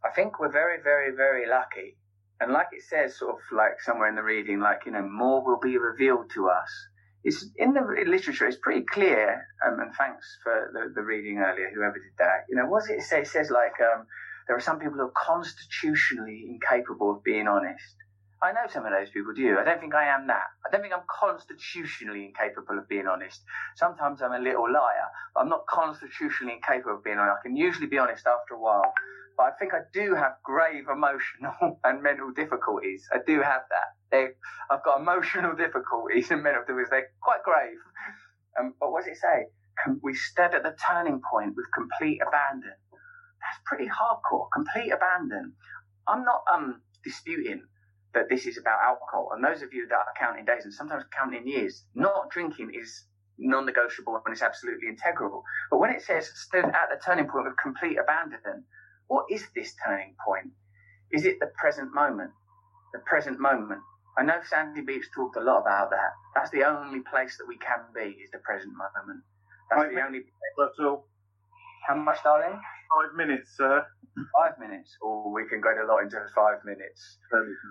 I 0.03 0.09
think 0.11 0.39
we're 0.39 0.51
very, 0.51 0.81
very, 0.81 1.15
very 1.15 1.47
lucky. 1.47 1.97
And 2.41 2.51
like 2.51 2.67
it 2.73 2.83
says, 2.83 3.17
sort 3.17 3.35
of 3.35 3.39
like 3.55 3.81
somewhere 3.81 4.09
in 4.09 4.15
the 4.15 4.23
reading, 4.23 4.59
like, 4.59 4.81
you 4.85 4.91
know, 4.91 5.01
more 5.01 5.43
will 5.43 5.59
be 5.59 5.77
revealed 5.77 6.29
to 6.33 6.49
us. 6.49 6.69
It's 7.23 7.47
in 7.55 7.73
the 7.73 7.81
literature, 8.05 8.45
it's 8.45 8.57
pretty 8.57 8.85
clear. 8.85 9.47
Um, 9.65 9.79
and 9.79 9.95
thanks 9.95 10.37
for 10.43 10.69
the, 10.73 10.93
the, 10.93 11.01
reading 11.01 11.39
earlier, 11.39 11.71
whoever 11.73 11.93
did 11.93 12.13
that. 12.19 12.45
You 12.49 12.55
know, 12.57 12.67
what 12.67 12.81
does 12.81 12.89
it 12.89 13.01
say? 13.01 13.21
It 13.21 13.27
says 13.27 13.49
like, 13.49 13.73
um, 13.81 14.05
there 14.47 14.55
are 14.55 14.61
some 14.61 14.79
people 14.79 14.97
who 14.97 15.03
are 15.03 15.13
constitutionally 15.15 16.45
incapable 16.49 17.11
of 17.11 17.23
being 17.23 17.47
honest. 17.47 17.95
I 18.43 18.51
know 18.51 18.67
some 18.69 18.85
of 18.85 18.91
those 18.91 19.09
people 19.09 19.33
do. 19.33 19.57
I 19.57 19.63
don't 19.63 19.79
think 19.79 19.95
I 19.95 20.05
am 20.05 20.27
that. 20.27 20.47
I 20.65 20.69
don't 20.69 20.81
think 20.81 20.93
I'm 20.93 21.07
constitutionally 21.09 22.25
incapable 22.25 22.77
of 22.77 22.87
being 22.87 23.07
honest. 23.07 23.41
Sometimes 23.75 24.21
I'm 24.21 24.33
a 24.33 24.39
little 24.39 24.71
liar, 24.71 25.07
but 25.33 25.41
I'm 25.41 25.49
not 25.49 25.65
constitutionally 25.67 26.53
incapable 26.53 26.97
of 26.97 27.03
being 27.03 27.17
honest. 27.17 27.37
I 27.39 27.47
can 27.47 27.55
usually 27.55 27.87
be 27.87 27.97
honest 27.97 28.27
after 28.27 28.53
a 28.53 28.59
while. 28.59 28.93
But 29.37 29.43
I 29.43 29.51
think 29.59 29.73
I 29.73 29.81
do 29.93 30.15
have 30.15 30.37
grave 30.43 30.85
emotional 30.91 31.79
and 31.83 32.03
mental 32.03 32.31
difficulties. 32.31 33.07
I 33.11 33.17
do 33.25 33.41
have 33.41 33.61
that. 33.69 33.95
They, 34.11 34.27
I've 34.69 34.83
got 34.83 34.99
emotional 34.99 35.55
difficulties 35.57 36.31
and 36.31 36.43
mental 36.43 36.61
difficulties. 36.61 36.89
They're 36.91 37.11
quite 37.21 37.43
grave. 37.43 37.79
Um, 38.59 38.73
but 38.79 38.91
what 38.91 39.05
does 39.05 39.17
it 39.17 39.19
say? 39.19 39.47
We 40.01 40.13
stood 40.13 40.55
at 40.55 40.63
the 40.63 40.75
turning 40.87 41.21
point 41.29 41.55
with 41.55 41.65
complete 41.73 42.21
abandon. 42.25 42.75
That's 43.45 43.61
pretty 43.65 43.85
hardcore. 43.85 44.47
Complete 44.53 44.91
abandon. 44.91 45.53
I'm 46.07 46.25
not 46.25 46.43
um, 46.51 46.81
disputing 47.03 47.63
that 48.13 48.29
this 48.29 48.45
is 48.47 48.57
about 48.57 48.79
alcohol. 48.81 49.29
And 49.33 49.43
those 49.43 49.61
of 49.61 49.73
you 49.73 49.87
that 49.87 49.95
are 49.95 50.13
counting 50.17 50.45
days 50.45 50.65
and 50.65 50.73
sometimes 50.73 51.03
counting 51.15 51.47
years, 51.47 51.83
not 51.93 52.31
drinking 52.31 52.71
is 52.73 53.05
non-negotiable 53.37 54.21
and 54.25 54.33
it's 54.33 54.41
absolutely 54.41 54.87
integral. 54.87 55.43
But 55.69 55.79
when 55.79 55.91
it 55.91 56.01
says 56.01 56.31
stood 56.35 56.65
at 56.65 56.89
the 56.89 56.99
turning 57.05 57.27
point 57.27 57.47
of 57.47 57.53
complete 57.61 57.97
abandon, 57.97 58.65
what 59.07 59.25
is 59.29 59.45
this 59.55 59.75
turning 59.85 60.15
point? 60.25 60.51
Is 61.11 61.25
it 61.25 61.39
the 61.39 61.51
present 61.59 61.93
moment? 61.93 62.31
The 62.93 62.99
present 62.99 63.39
moment. 63.39 63.81
I 64.17 64.23
know 64.23 64.39
Sandy 64.49 64.81
Beach 64.81 65.05
talked 65.13 65.35
a 65.35 65.41
lot 65.41 65.61
about 65.61 65.89
that. 65.91 66.11
That's 66.33 66.49
the 66.51 66.63
only 66.63 67.01
place 67.01 67.37
that 67.37 67.45
we 67.47 67.57
can 67.57 67.83
be 67.93 68.17
is 68.23 68.31
the 68.31 68.39
present 68.39 68.73
moment. 68.73 69.23
That's 69.69 69.93
the 69.93 70.01
only 70.01 70.19
place. 70.21 70.69
All. 70.79 71.05
How 71.87 71.95
much, 71.95 72.23
darling? 72.23 72.59
Five 72.89 73.15
minutes, 73.15 73.55
sir. 73.57 73.85
Five 74.39 74.55
minutes, 74.59 74.95
or 75.01 75.33
we 75.33 75.43
can 75.49 75.59
go 75.59 75.71
a 75.75 75.83
lot 75.85 75.99
into 75.99 76.15
five 76.33 76.63
minutes, 76.63 77.17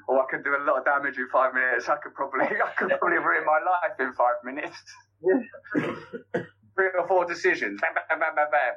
or 0.09 0.21
I 0.21 0.27
could 0.29 0.45
do 0.45 0.53
a 0.55 0.61
lot 0.69 0.77
of 0.79 0.85
damage 0.85 1.17
in 1.17 1.29
five 1.33 1.55
minutes. 1.55 1.89
I 1.89 1.97
could 1.97 2.15
probably, 2.15 2.45
I 2.69 2.73
could 2.77 2.91
probably 3.01 3.17
ruin 3.17 3.47
my 3.47 3.61
life 3.65 3.97
in 3.99 4.13
five 4.13 4.45
minutes. 4.45 4.77
Three 6.77 6.91
or 6.99 7.07
four 7.09 7.25
decisions. 7.25 7.81
Bam, 7.81 7.95
bam, 7.95 8.19
bam, 8.21 8.35
bam, 8.35 8.51
bam. 8.51 8.75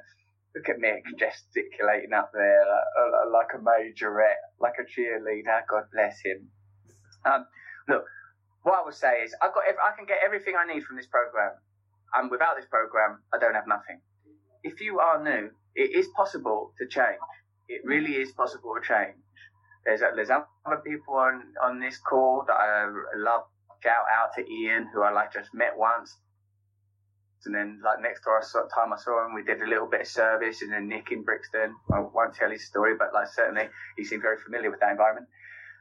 Look 0.55 0.69
at 0.69 0.77
Mick 0.79 1.03
gesticulating 1.19 2.13
up 2.13 2.31
there 2.33 2.63
like, 2.63 3.51
like 3.51 3.51
a 3.53 3.59
majorette, 3.59 4.41
like 4.61 4.75
a 4.79 4.85
cheerleader. 4.87 5.61
God 5.69 5.83
bless 5.91 6.21
him. 6.23 6.47
Um, 7.25 7.45
look, 7.89 8.05
what 8.63 8.75
I 8.79 8.85
would 8.85 8.95
say 8.95 9.23
is 9.23 9.35
I've 9.41 9.53
got, 9.53 9.63
I 9.67 9.95
can 9.97 10.05
get 10.05 10.19
everything 10.23 10.55
I 10.57 10.65
need 10.71 10.83
from 10.83 10.95
this 10.95 11.07
program, 11.07 11.51
and 12.15 12.31
without 12.31 12.55
this 12.55 12.65
program, 12.69 13.19
I 13.33 13.39
don't 13.39 13.55
have 13.55 13.67
nothing. 13.67 13.99
If 14.63 14.81
you 14.81 14.99
are 14.99 15.21
new, 15.21 15.49
it 15.77 15.95
is 15.95 16.09
possible 16.17 16.73
to 16.79 16.87
change 16.87 17.19
it 17.69 17.81
really 17.85 18.15
is 18.15 18.31
possible 18.33 18.73
to 18.75 18.87
change. 18.87 19.17
There's 19.85 20.01
there's 20.15 20.29
other 20.31 20.81
people 20.85 21.15
on 21.15 21.43
on 21.63 21.79
this 21.79 21.99
call 21.99 22.43
that 22.47 22.53
I 22.55 22.87
love. 23.17 23.43
Shout 23.83 24.05
out 24.11 24.31
to 24.35 24.41
Ian, 24.51 24.89
who 24.93 25.03
I 25.03 25.11
like 25.11 25.33
just 25.33 25.53
met 25.53 25.77
once, 25.77 26.17
and 27.45 27.55
then 27.55 27.81
like 27.83 28.01
next 28.01 28.21
time 28.23 28.93
I 28.93 28.97
saw 28.97 29.25
him, 29.25 29.35
we 29.35 29.43
did 29.43 29.61
a 29.61 29.67
little 29.67 29.87
bit 29.87 30.01
of 30.01 30.07
service, 30.07 30.61
and 30.61 30.73
then 30.73 30.89
Nick 30.89 31.11
in 31.11 31.23
Brixton. 31.23 31.75
I 31.93 31.99
won't 32.01 32.35
tell 32.35 32.51
his 32.51 32.67
story, 32.67 32.95
but 32.97 33.13
like 33.13 33.27
certainly 33.27 33.69
he 33.97 34.05
seemed 34.05 34.23
very 34.23 34.37
familiar 34.37 34.71
with 34.71 34.81
that 34.81 34.91
environment. 34.91 35.27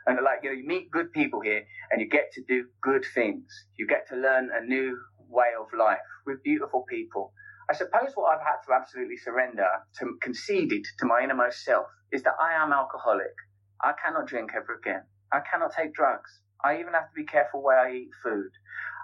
And 0.06 0.18
like 0.24 0.40
you 0.44 0.50
know, 0.50 0.56
you 0.56 0.66
meet 0.66 0.90
good 0.90 1.12
people 1.12 1.40
here, 1.40 1.64
and 1.90 2.00
you 2.00 2.09
get 2.09 2.32
to 2.35 2.44
do 2.48 2.66
good 2.82 3.04
things. 3.14 3.46
You 3.78 3.87
get 3.87 4.09
to 4.11 4.16
learn 4.16 4.50
a 4.54 4.64
new 4.64 4.98
way 5.28 5.50
of 5.61 5.66
life 5.78 5.98
with 6.26 6.42
beautiful 6.44 6.85
people. 6.88 7.32
I 7.68 7.74
suppose 7.74 8.12
what 8.14 8.33
I've 8.35 8.46
had 8.46 8.62
to 8.66 8.72
absolutely 8.72 9.16
surrender, 9.16 9.66
to 9.98 10.18
conceded 10.22 10.85
to 10.98 11.07
my 11.07 11.20
innermost 11.22 11.64
self, 11.64 11.87
is 12.12 12.22
that 12.22 12.35
I 12.40 12.55
am 12.55 12.72
alcoholic. 12.72 13.35
I 13.83 13.92
cannot 14.02 14.26
drink 14.26 14.52
ever 14.57 14.74
again. 14.74 15.02
I 15.33 15.40
cannot 15.40 15.72
take 15.74 15.92
drugs. 15.92 16.40
I 16.64 16.79
even 16.79 16.94
have 16.94 17.09
to 17.09 17.14
be 17.14 17.24
careful 17.24 17.62
where 17.62 17.79
I 17.79 17.92
eat 17.92 18.11
food. 18.22 18.50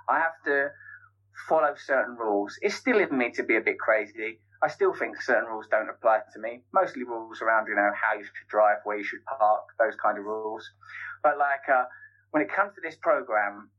I 0.09 0.19
have 0.19 0.39
to 0.47 0.71
follow 1.49 1.75
certain 1.77 2.17
rules. 2.17 2.57
It's 2.63 2.75
still 2.75 2.99
in 2.99 3.17
me 3.17 3.31
to 3.33 3.43
be 3.43 3.57
a 3.57 3.61
bit 3.61 3.79
crazy. 3.79 4.39
I 4.63 4.69
still 4.69 4.95
think 4.95 5.21
certain 5.21 5.49
rules 5.49 5.67
don't 5.69 5.89
apply 5.89 6.21
to 6.33 6.39
me. 6.39 6.63
Mostly 6.73 7.03
rules 7.03 7.43
around, 7.43 7.67
you 7.67 7.75
know, 7.75 7.91
how 8.01 8.17
you 8.17 8.25
should 8.25 8.49
drive, 8.49 8.79
where 8.85 8.97
you 8.97 9.05
should 9.05 9.25
park, 9.25 9.63
those 9.79 9.97
kind 10.01 10.19
of 10.19 10.25
rules. 10.25 10.71
But 11.23 11.37
like, 11.37 11.69
uh, 11.69 11.85
when 12.31 12.43
it 12.43 12.49
comes 12.55 12.75
to 12.77 12.81
this 12.81 12.97
program, 13.03 13.71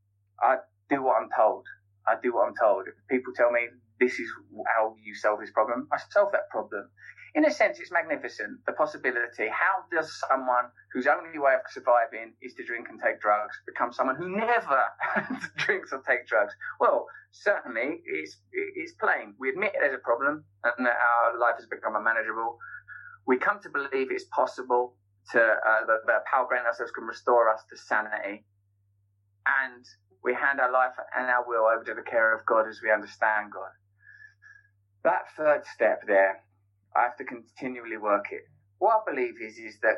I 0.42 0.56
do 0.90 1.02
what 1.02 1.22
I'm 1.22 1.30
told. 1.34 1.64
I 2.06 2.16
do 2.22 2.34
what 2.34 2.48
I'm 2.48 2.54
told. 2.60 2.86
If 2.86 2.94
people 3.08 3.32
tell 3.34 3.50
me 3.50 3.68
this 4.00 4.18
is 4.18 4.28
how 4.74 4.96
you 5.02 5.14
solve 5.14 5.40
this 5.40 5.50
problem. 5.50 5.88
I 5.92 5.98
solve 6.10 6.32
that 6.32 6.50
problem. 6.50 6.88
In 7.34 7.44
a 7.44 7.50
sense, 7.50 7.78
it's 7.78 7.90
magnificent. 7.90 8.64
The 8.66 8.72
possibility. 8.72 9.48
How 9.48 9.86
does 9.90 10.20
someone 10.28 10.66
whose 10.92 11.06
only 11.06 11.38
way 11.38 11.54
of 11.54 11.60
surviving 11.70 12.34
is 12.42 12.54
to 12.54 12.64
drink 12.64 12.88
and 12.90 13.00
take 13.00 13.20
drugs 13.20 13.54
become 13.66 13.92
someone 13.92 14.16
who 14.16 14.36
never 14.36 14.84
drinks 15.56 15.92
or 15.92 16.02
takes 16.06 16.28
drugs? 16.28 16.54
Well, 16.80 17.06
certainly 17.30 18.02
it's, 18.04 18.36
it's 18.52 18.92
plain. 18.92 19.34
We 19.38 19.50
admit 19.50 19.72
there's 19.74 19.94
a 19.94 19.98
problem 19.98 20.44
and 20.62 20.86
that 20.86 20.96
our 20.96 21.38
life 21.38 21.56
has 21.58 21.66
become 21.66 21.96
unmanageable. 21.96 22.58
We 23.26 23.38
come 23.38 23.60
to 23.62 23.70
believe 23.70 24.10
it's 24.10 24.26
possible 24.34 24.94
to, 25.32 25.40
uh, 25.40 25.86
that, 25.86 26.06
that 26.06 26.24
power 26.26 26.46
grant 26.46 26.66
ourselves 26.66 26.92
can 26.92 27.04
restore 27.04 27.48
us 27.48 27.62
to 27.70 27.76
sanity. 27.76 28.44
And 29.46 29.84
we 30.22 30.34
hand 30.34 30.60
our 30.60 30.70
life 30.70 30.94
and 31.16 31.26
our 31.26 31.44
will 31.46 31.66
over 31.66 31.84
to 31.84 31.94
the 31.94 32.02
care 32.02 32.34
of 32.34 32.46
God 32.46 32.68
as 32.68 32.80
we 32.82 32.92
understand 32.92 33.52
God 33.52 33.70
that 35.04 35.22
third 35.36 35.62
step 35.74 36.02
there, 36.06 36.42
I 36.96 37.02
have 37.02 37.16
to 37.18 37.24
continually 37.24 37.98
work 37.98 38.26
it. 38.32 38.42
What 38.78 39.02
I 39.06 39.12
believe 39.12 39.34
is, 39.40 39.58
is 39.58 39.78
that 39.82 39.96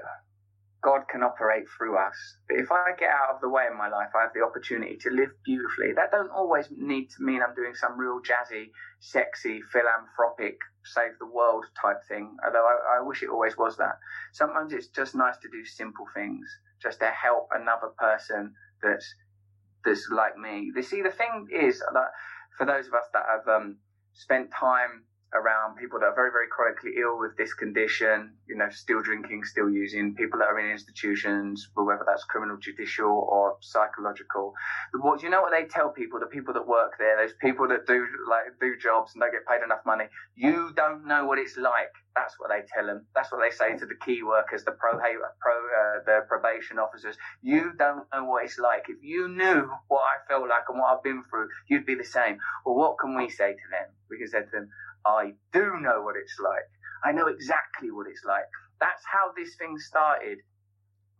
God 0.83 1.03
can 1.11 1.23
operate 1.23 1.65
through 1.77 1.97
us. 1.99 2.15
But 2.49 2.59
if 2.59 2.71
I 2.71 2.93
get 2.99 3.11
out 3.11 3.35
of 3.35 3.41
the 3.41 3.49
way 3.49 3.67
in 3.71 3.77
my 3.77 3.89
life, 3.89 4.11
I 4.17 4.23
have 4.23 4.35
the 4.35 4.45
opportunity 4.45 4.97
to 5.03 5.11
live 5.11 5.31
beautifully. 5.45 5.93
That 5.95 6.13
don't 6.13 6.31
always 6.31 6.67
need 6.71 7.09
to 7.11 7.23
mean 7.25 7.43
I'm 7.43 7.55
doing 7.55 7.75
some 7.75 7.99
real 7.99 8.21
jazzy, 8.21 8.67
sexy, 9.01 9.61
philanthropic, 9.73 10.59
save 10.85 11.19
the 11.19 11.27
world 11.27 11.65
type 11.81 11.99
thing. 12.09 12.37
Although 12.45 12.67
I, 12.67 12.99
I 12.99 13.03
wish 13.03 13.23
it 13.23 13.31
always 13.31 13.57
was 13.57 13.77
that. 13.79 13.99
Sometimes 14.33 14.73
it's 14.73 14.89
just 14.89 15.15
nice 15.15 15.37
to 15.39 15.49
do 15.49 15.65
simple 15.65 16.07
things, 16.15 16.47
just 16.83 17.01
to 17.01 17.11
help 17.11 17.49
another 17.53 17.89
person 17.99 18.55
that's 18.83 19.13
that's 19.85 20.09
like 20.11 20.37
me. 20.37 20.71
You 20.75 20.83
see, 20.83 21.03
the 21.03 21.11
thing 21.11 21.49
is 21.53 21.81
that 21.81 22.11
for 22.57 22.67
those 22.67 22.87
of 22.89 22.95
us 22.95 23.07
that 23.13 23.25
have 23.29 23.49
um, 23.49 23.79
spent 24.17 24.51
time 24.51 25.05
around 25.35 25.77
people 25.77 25.99
that 25.99 26.07
are 26.07 26.15
very, 26.15 26.31
very 26.31 26.47
chronically 26.49 26.93
ill 27.03 27.19
with 27.19 27.37
this 27.37 27.53
condition, 27.55 28.33
you 28.49 28.57
know, 28.57 28.69
still 28.71 29.03
drinking, 29.03 29.45
still 29.45 29.69
using, 29.69 30.15
people 30.15 30.39
that 30.39 30.47
are 30.47 30.59
in 30.59 30.71
institutions, 30.71 31.69
whether 31.75 32.05
that's 32.07 32.25
criminal, 32.25 32.57
judicial, 32.57 33.11
or 33.29 33.57
psychological. 33.61 34.55
What 34.95 35.23
you 35.23 35.31
know 35.31 35.43
what 35.43 35.53
they 35.53 35.65
tell 35.65 35.91
people, 35.91 36.21
the 36.21 36.27
people 36.27 36.55
that 36.55 36.67
work 36.67 36.93
there, 36.99 37.17
those 37.17 37.35
people 37.41 37.69
that 37.69 37.87
do 37.87 38.07
like 38.29 38.55
do 38.61 38.77
jobs 38.81 39.13
and 39.15 39.21
don't 39.21 39.33
get 39.33 39.47
paid 39.47 39.65
enough 39.65 39.85
money, 39.85 40.07
you 40.35 40.73
don't 40.77 41.07
know 41.07 41.27
what 41.27 41.39
it's 41.39 41.57
like. 41.57 41.93
That's 42.15 42.35
what 42.39 42.49
they 42.49 42.63
tell 42.73 42.87
them. 42.87 43.05
That's 43.15 43.31
what 43.31 43.43
they 43.43 43.55
say 43.55 43.77
to 43.77 43.85
the 43.85 43.95
key 44.05 44.23
workers, 44.23 44.65
the 44.65 44.73
pro, 44.73 44.93
pro 44.97 45.03
uh, 45.03 46.01
the 46.07 46.21
probation 46.29 46.79
officers. 46.79 47.17
You 47.43 47.73
don't 47.79 48.07
know 48.15 48.25
what 48.25 48.45
it's 48.45 48.59
like. 48.59 48.85
If 48.89 49.03
you 49.03 49.29
knew 49.29 49.69
what 49.89 50.01
I 50.01 50.17
felt 50.27 50.49
like 50.49 50.65
and 50.71 50.79
what 50.79 50.97
I've 50.97 51.03
been 51.03 51.23
through, 51.29 51.49
you'd 51.69 51.85
be 51.85 51.95
the 51.95 52.05
same. 52.05 52.39
Well, 52.65 52.77
what 52.77 52.97
can 52.99 53.17
we 53.17 53.29
say 53.29 53.53
to 53.53 53.67
them? 53.71 53.93
We 54.09 54.17
can 54.19 54.29
say 54.29 54.41
to 54.41 54.51
them, 54.51 54.69
I 55.07 55.35
do 55.53 55.79
know 55.81 56.03
what 56.03 56.17
it's 56.17 56.37
like. 56.43 56.67
I 57.05 57.13
know 57.13 57.29
exactly 57.29 57.91
what 57.91 58.07
it's 58.09 58.25
like. 58.27 58.45
That's 58.81 59.03
how 59.11 59.33
this 59.37 59.55
thing 59.57 59.79
started. 59.79 60.39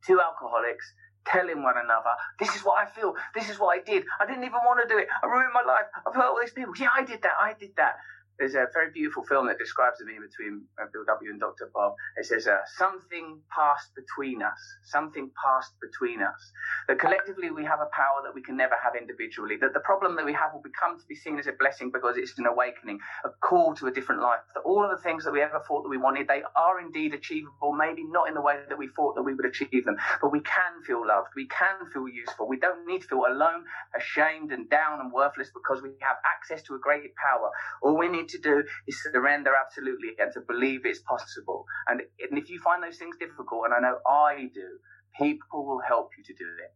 Two 0.07 0.21
alcoholics 0.21 0.87
telling 1.27 1.63
one 1.63 1.75
another, 1.77 2.15
this 2.39 2.55
is 2.55 2.63
what 2.65 2.79
I 2.79 2.89
feel, 2.91 3.15
this 3.35 3.51
is 3.51 3.59
what 3.59 3.79
I 3.79 3.83
did. 3.83 4.05
I 4.21 4.27
didn't 4.27 4.45
even 4.45 4.63
want 4.65 4.81
to 4.83 4.89
do 4.89 4.99
it. 4.99 5.09
I 5.23 5.27
ruined 5.27 5.53
my 5.53 5.63
life. 5.67 5.87
I've 6.07 6.15
hurt 6.15 6.25
all 6.25 6.39
these 6.41 6.53
people. 6.53 6.75
Yeah, 6.79 6.91
I 6.95 7.05
did 7.05 7.23
that. 7.23 7.35
I 7.41 7.55
did 7.59 7.71
that. 7.77 7.97
There's 8.39 8.55
a 8.55 8.67
very 8.75 8.91
beautiful 8.93 9.25
film 9.25 9.47
that 9.47 9.59
describes 9.59 9.99
the 9.99 10.05
meeting 10.05 10.23
between 10.29 10.65
uh, 10.81 10.87
Bill 10.93 11.05
W. 11.07 11.31
and 11.31 11.41
Dr. 11.41 11.71
Bob. 11.73 11.95
It 12.17 12.27
says, 12.27 12.47
uh, 12.47 12.59
something 12.77 13.41
passed 13.49 13.95
between 13.97 14.43
us. 14.43 14.61
Something 14.85 15.31
passed 15.43 15.73
between 15.81 16.23
us. 16.23 16.53
That 16.89 16.99
collectively 16.99 17.51
we 17.51 17.65
have 17.65 17.81
a 17.81 17.89
power 17.97 18.21
that 18.25 18.35
we 18.35 18.43
can 18.43 18.57
never 18.57 18.75
have 18.83 18.95
individually. 18.95 19.57
That 19.57 19.73
the 19.73 19.81
problem 19.81 20.17
that 20.17 20.27
we 20.27 20.35
have 20.35 20.53
will 20.53 20.63
become 20.63 20.99
to 20.99 21.07
be 21.09 21.15
seen 21.15 21.39
as 21.39 21.47
a 21.47 21.53
blessing 21.53 21.91
because 21.93 22.17
it's 22.19 22.39
an 22.39 22.47
awakening, 22.47 22.99
a 23.25 23.31
call 23.41 23.75
to 23.77 23.87
a 23.87 23.91
different 23.93 24.21
life. 24.21 24.41
That 24.55 24.61
all 24.63 24.85
of 24.85 24.91
the 24.91 25.03
things 25.03 25.25
that 25.25 25.33
we 25.33 25.41
ever 25.43 25.63
thought 25.67 25.83
that 25.85 25.89
we 25.89 25.97
wanted, 25.99 26.29
they 26.29 26.43
are 26.57 26.81
indeed 26.81 27.15
achievable, 27.15 27.73
maybe 27.73 28.05
not 28.05 28.29
in 28.29 28.35
the 28.35 28.43
way 28.43 28.61
that 28.69 28.79
we 28.79 28.89
thought 28.97 29.15
that 29.17 29.23
we 29.23 29.35
would 29.35 29.47
achieve 29.47 29.85
them, 29.85 29.97
but 30.21 30.31
we 30.31 30.41
can 30.41 30.83
feel 30.87 31.07
loved. 31.07 31.29
We 31.37 31.49
can 31.49 31.91
feel 31.93 32.09
useful. 32.09 32.49
We 32.49 32.59
don't 32.59 32.87
need 32.87 33.03
to 33.03 33.09
feel 33.09 33.25
alone, 33.29 33.65
ashamed 33.97 34.53
and 34.53 34.69
down 34.69 35.01
and 35.01 35.13
worthless 35.13 35.51
because 35.55 35.83
we 35.83 35.91
have 36.01 36.17
access 36.25 36.63
to 36.65 36.75
a 36.75 36.79
great 36.79 37.15
power. 37.17 37.51
All 37.83 37.97
we 37.97 38.09
need 38.09 38.26
need 38.27 38.33
to 38.33 38.39
do 38.39 38.65
is 38.87 39.03
surrender 39.03 39.53
absolutely 39.55 40.11
and 40.19 40.33
to 40.33 40.41
believe 40.41 40.81
it's 40.85 41.01
possible. 41.01 41.67
And, 41.89 42.03
and 42.31 42.39
if 42.39 42.49
you 42.51 42.61
find 42.61 42.83
those 42.83 42.99
things 42.99 43.17
difficult, 43.19 43.65
and 43.67 43.75
I 43.75 43.81
know 43.81 43.99
I 44.07 44.51
do, 44.55 44.79
people 45.19 45.67
will 45.67 45.81
help 45.87 46.11
you 46.19 46.25
to 46.25 46.35
do 46.35 46.49
it. 46.65 46.73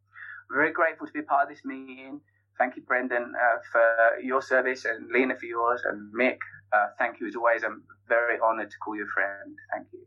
very 0.52 0.72
grateful 0.72 1.06
to 1.06 1.12
be 1.12 1.22
part 1.22 1.44
of 1.44 1.48
this 1.54 1.64
meeting. 1.64 2.20
Thank 2.58 2.74
you, 2.76 2.82
Brendan, 2.82 3.32
uh, 3.34 3.58
for 3.72 4.20
your 4.22 4.42
service, 4.42 4.84
and 4.84 5.10
Lena 5.10 5.34
for 5.36 5.46
yours, 5.46 5.82
and 5.84 6.12
Mick. 6.14 6.38
Uh, 6.72 6.88
thank 6.98 7.20
you 7.20 7.26
as 7.26 7.34
always. 7.34 7.64
I'm 7.64 7.82
very 8.08 8.38
honoured 8.38 8.70
to 8.70 8.76
call 8.84 8.94
you 8.96 9.04
a 9.04 9.08
friend. 9.14 9.56
Thank 9.72 9.88
you. 9.92 10.06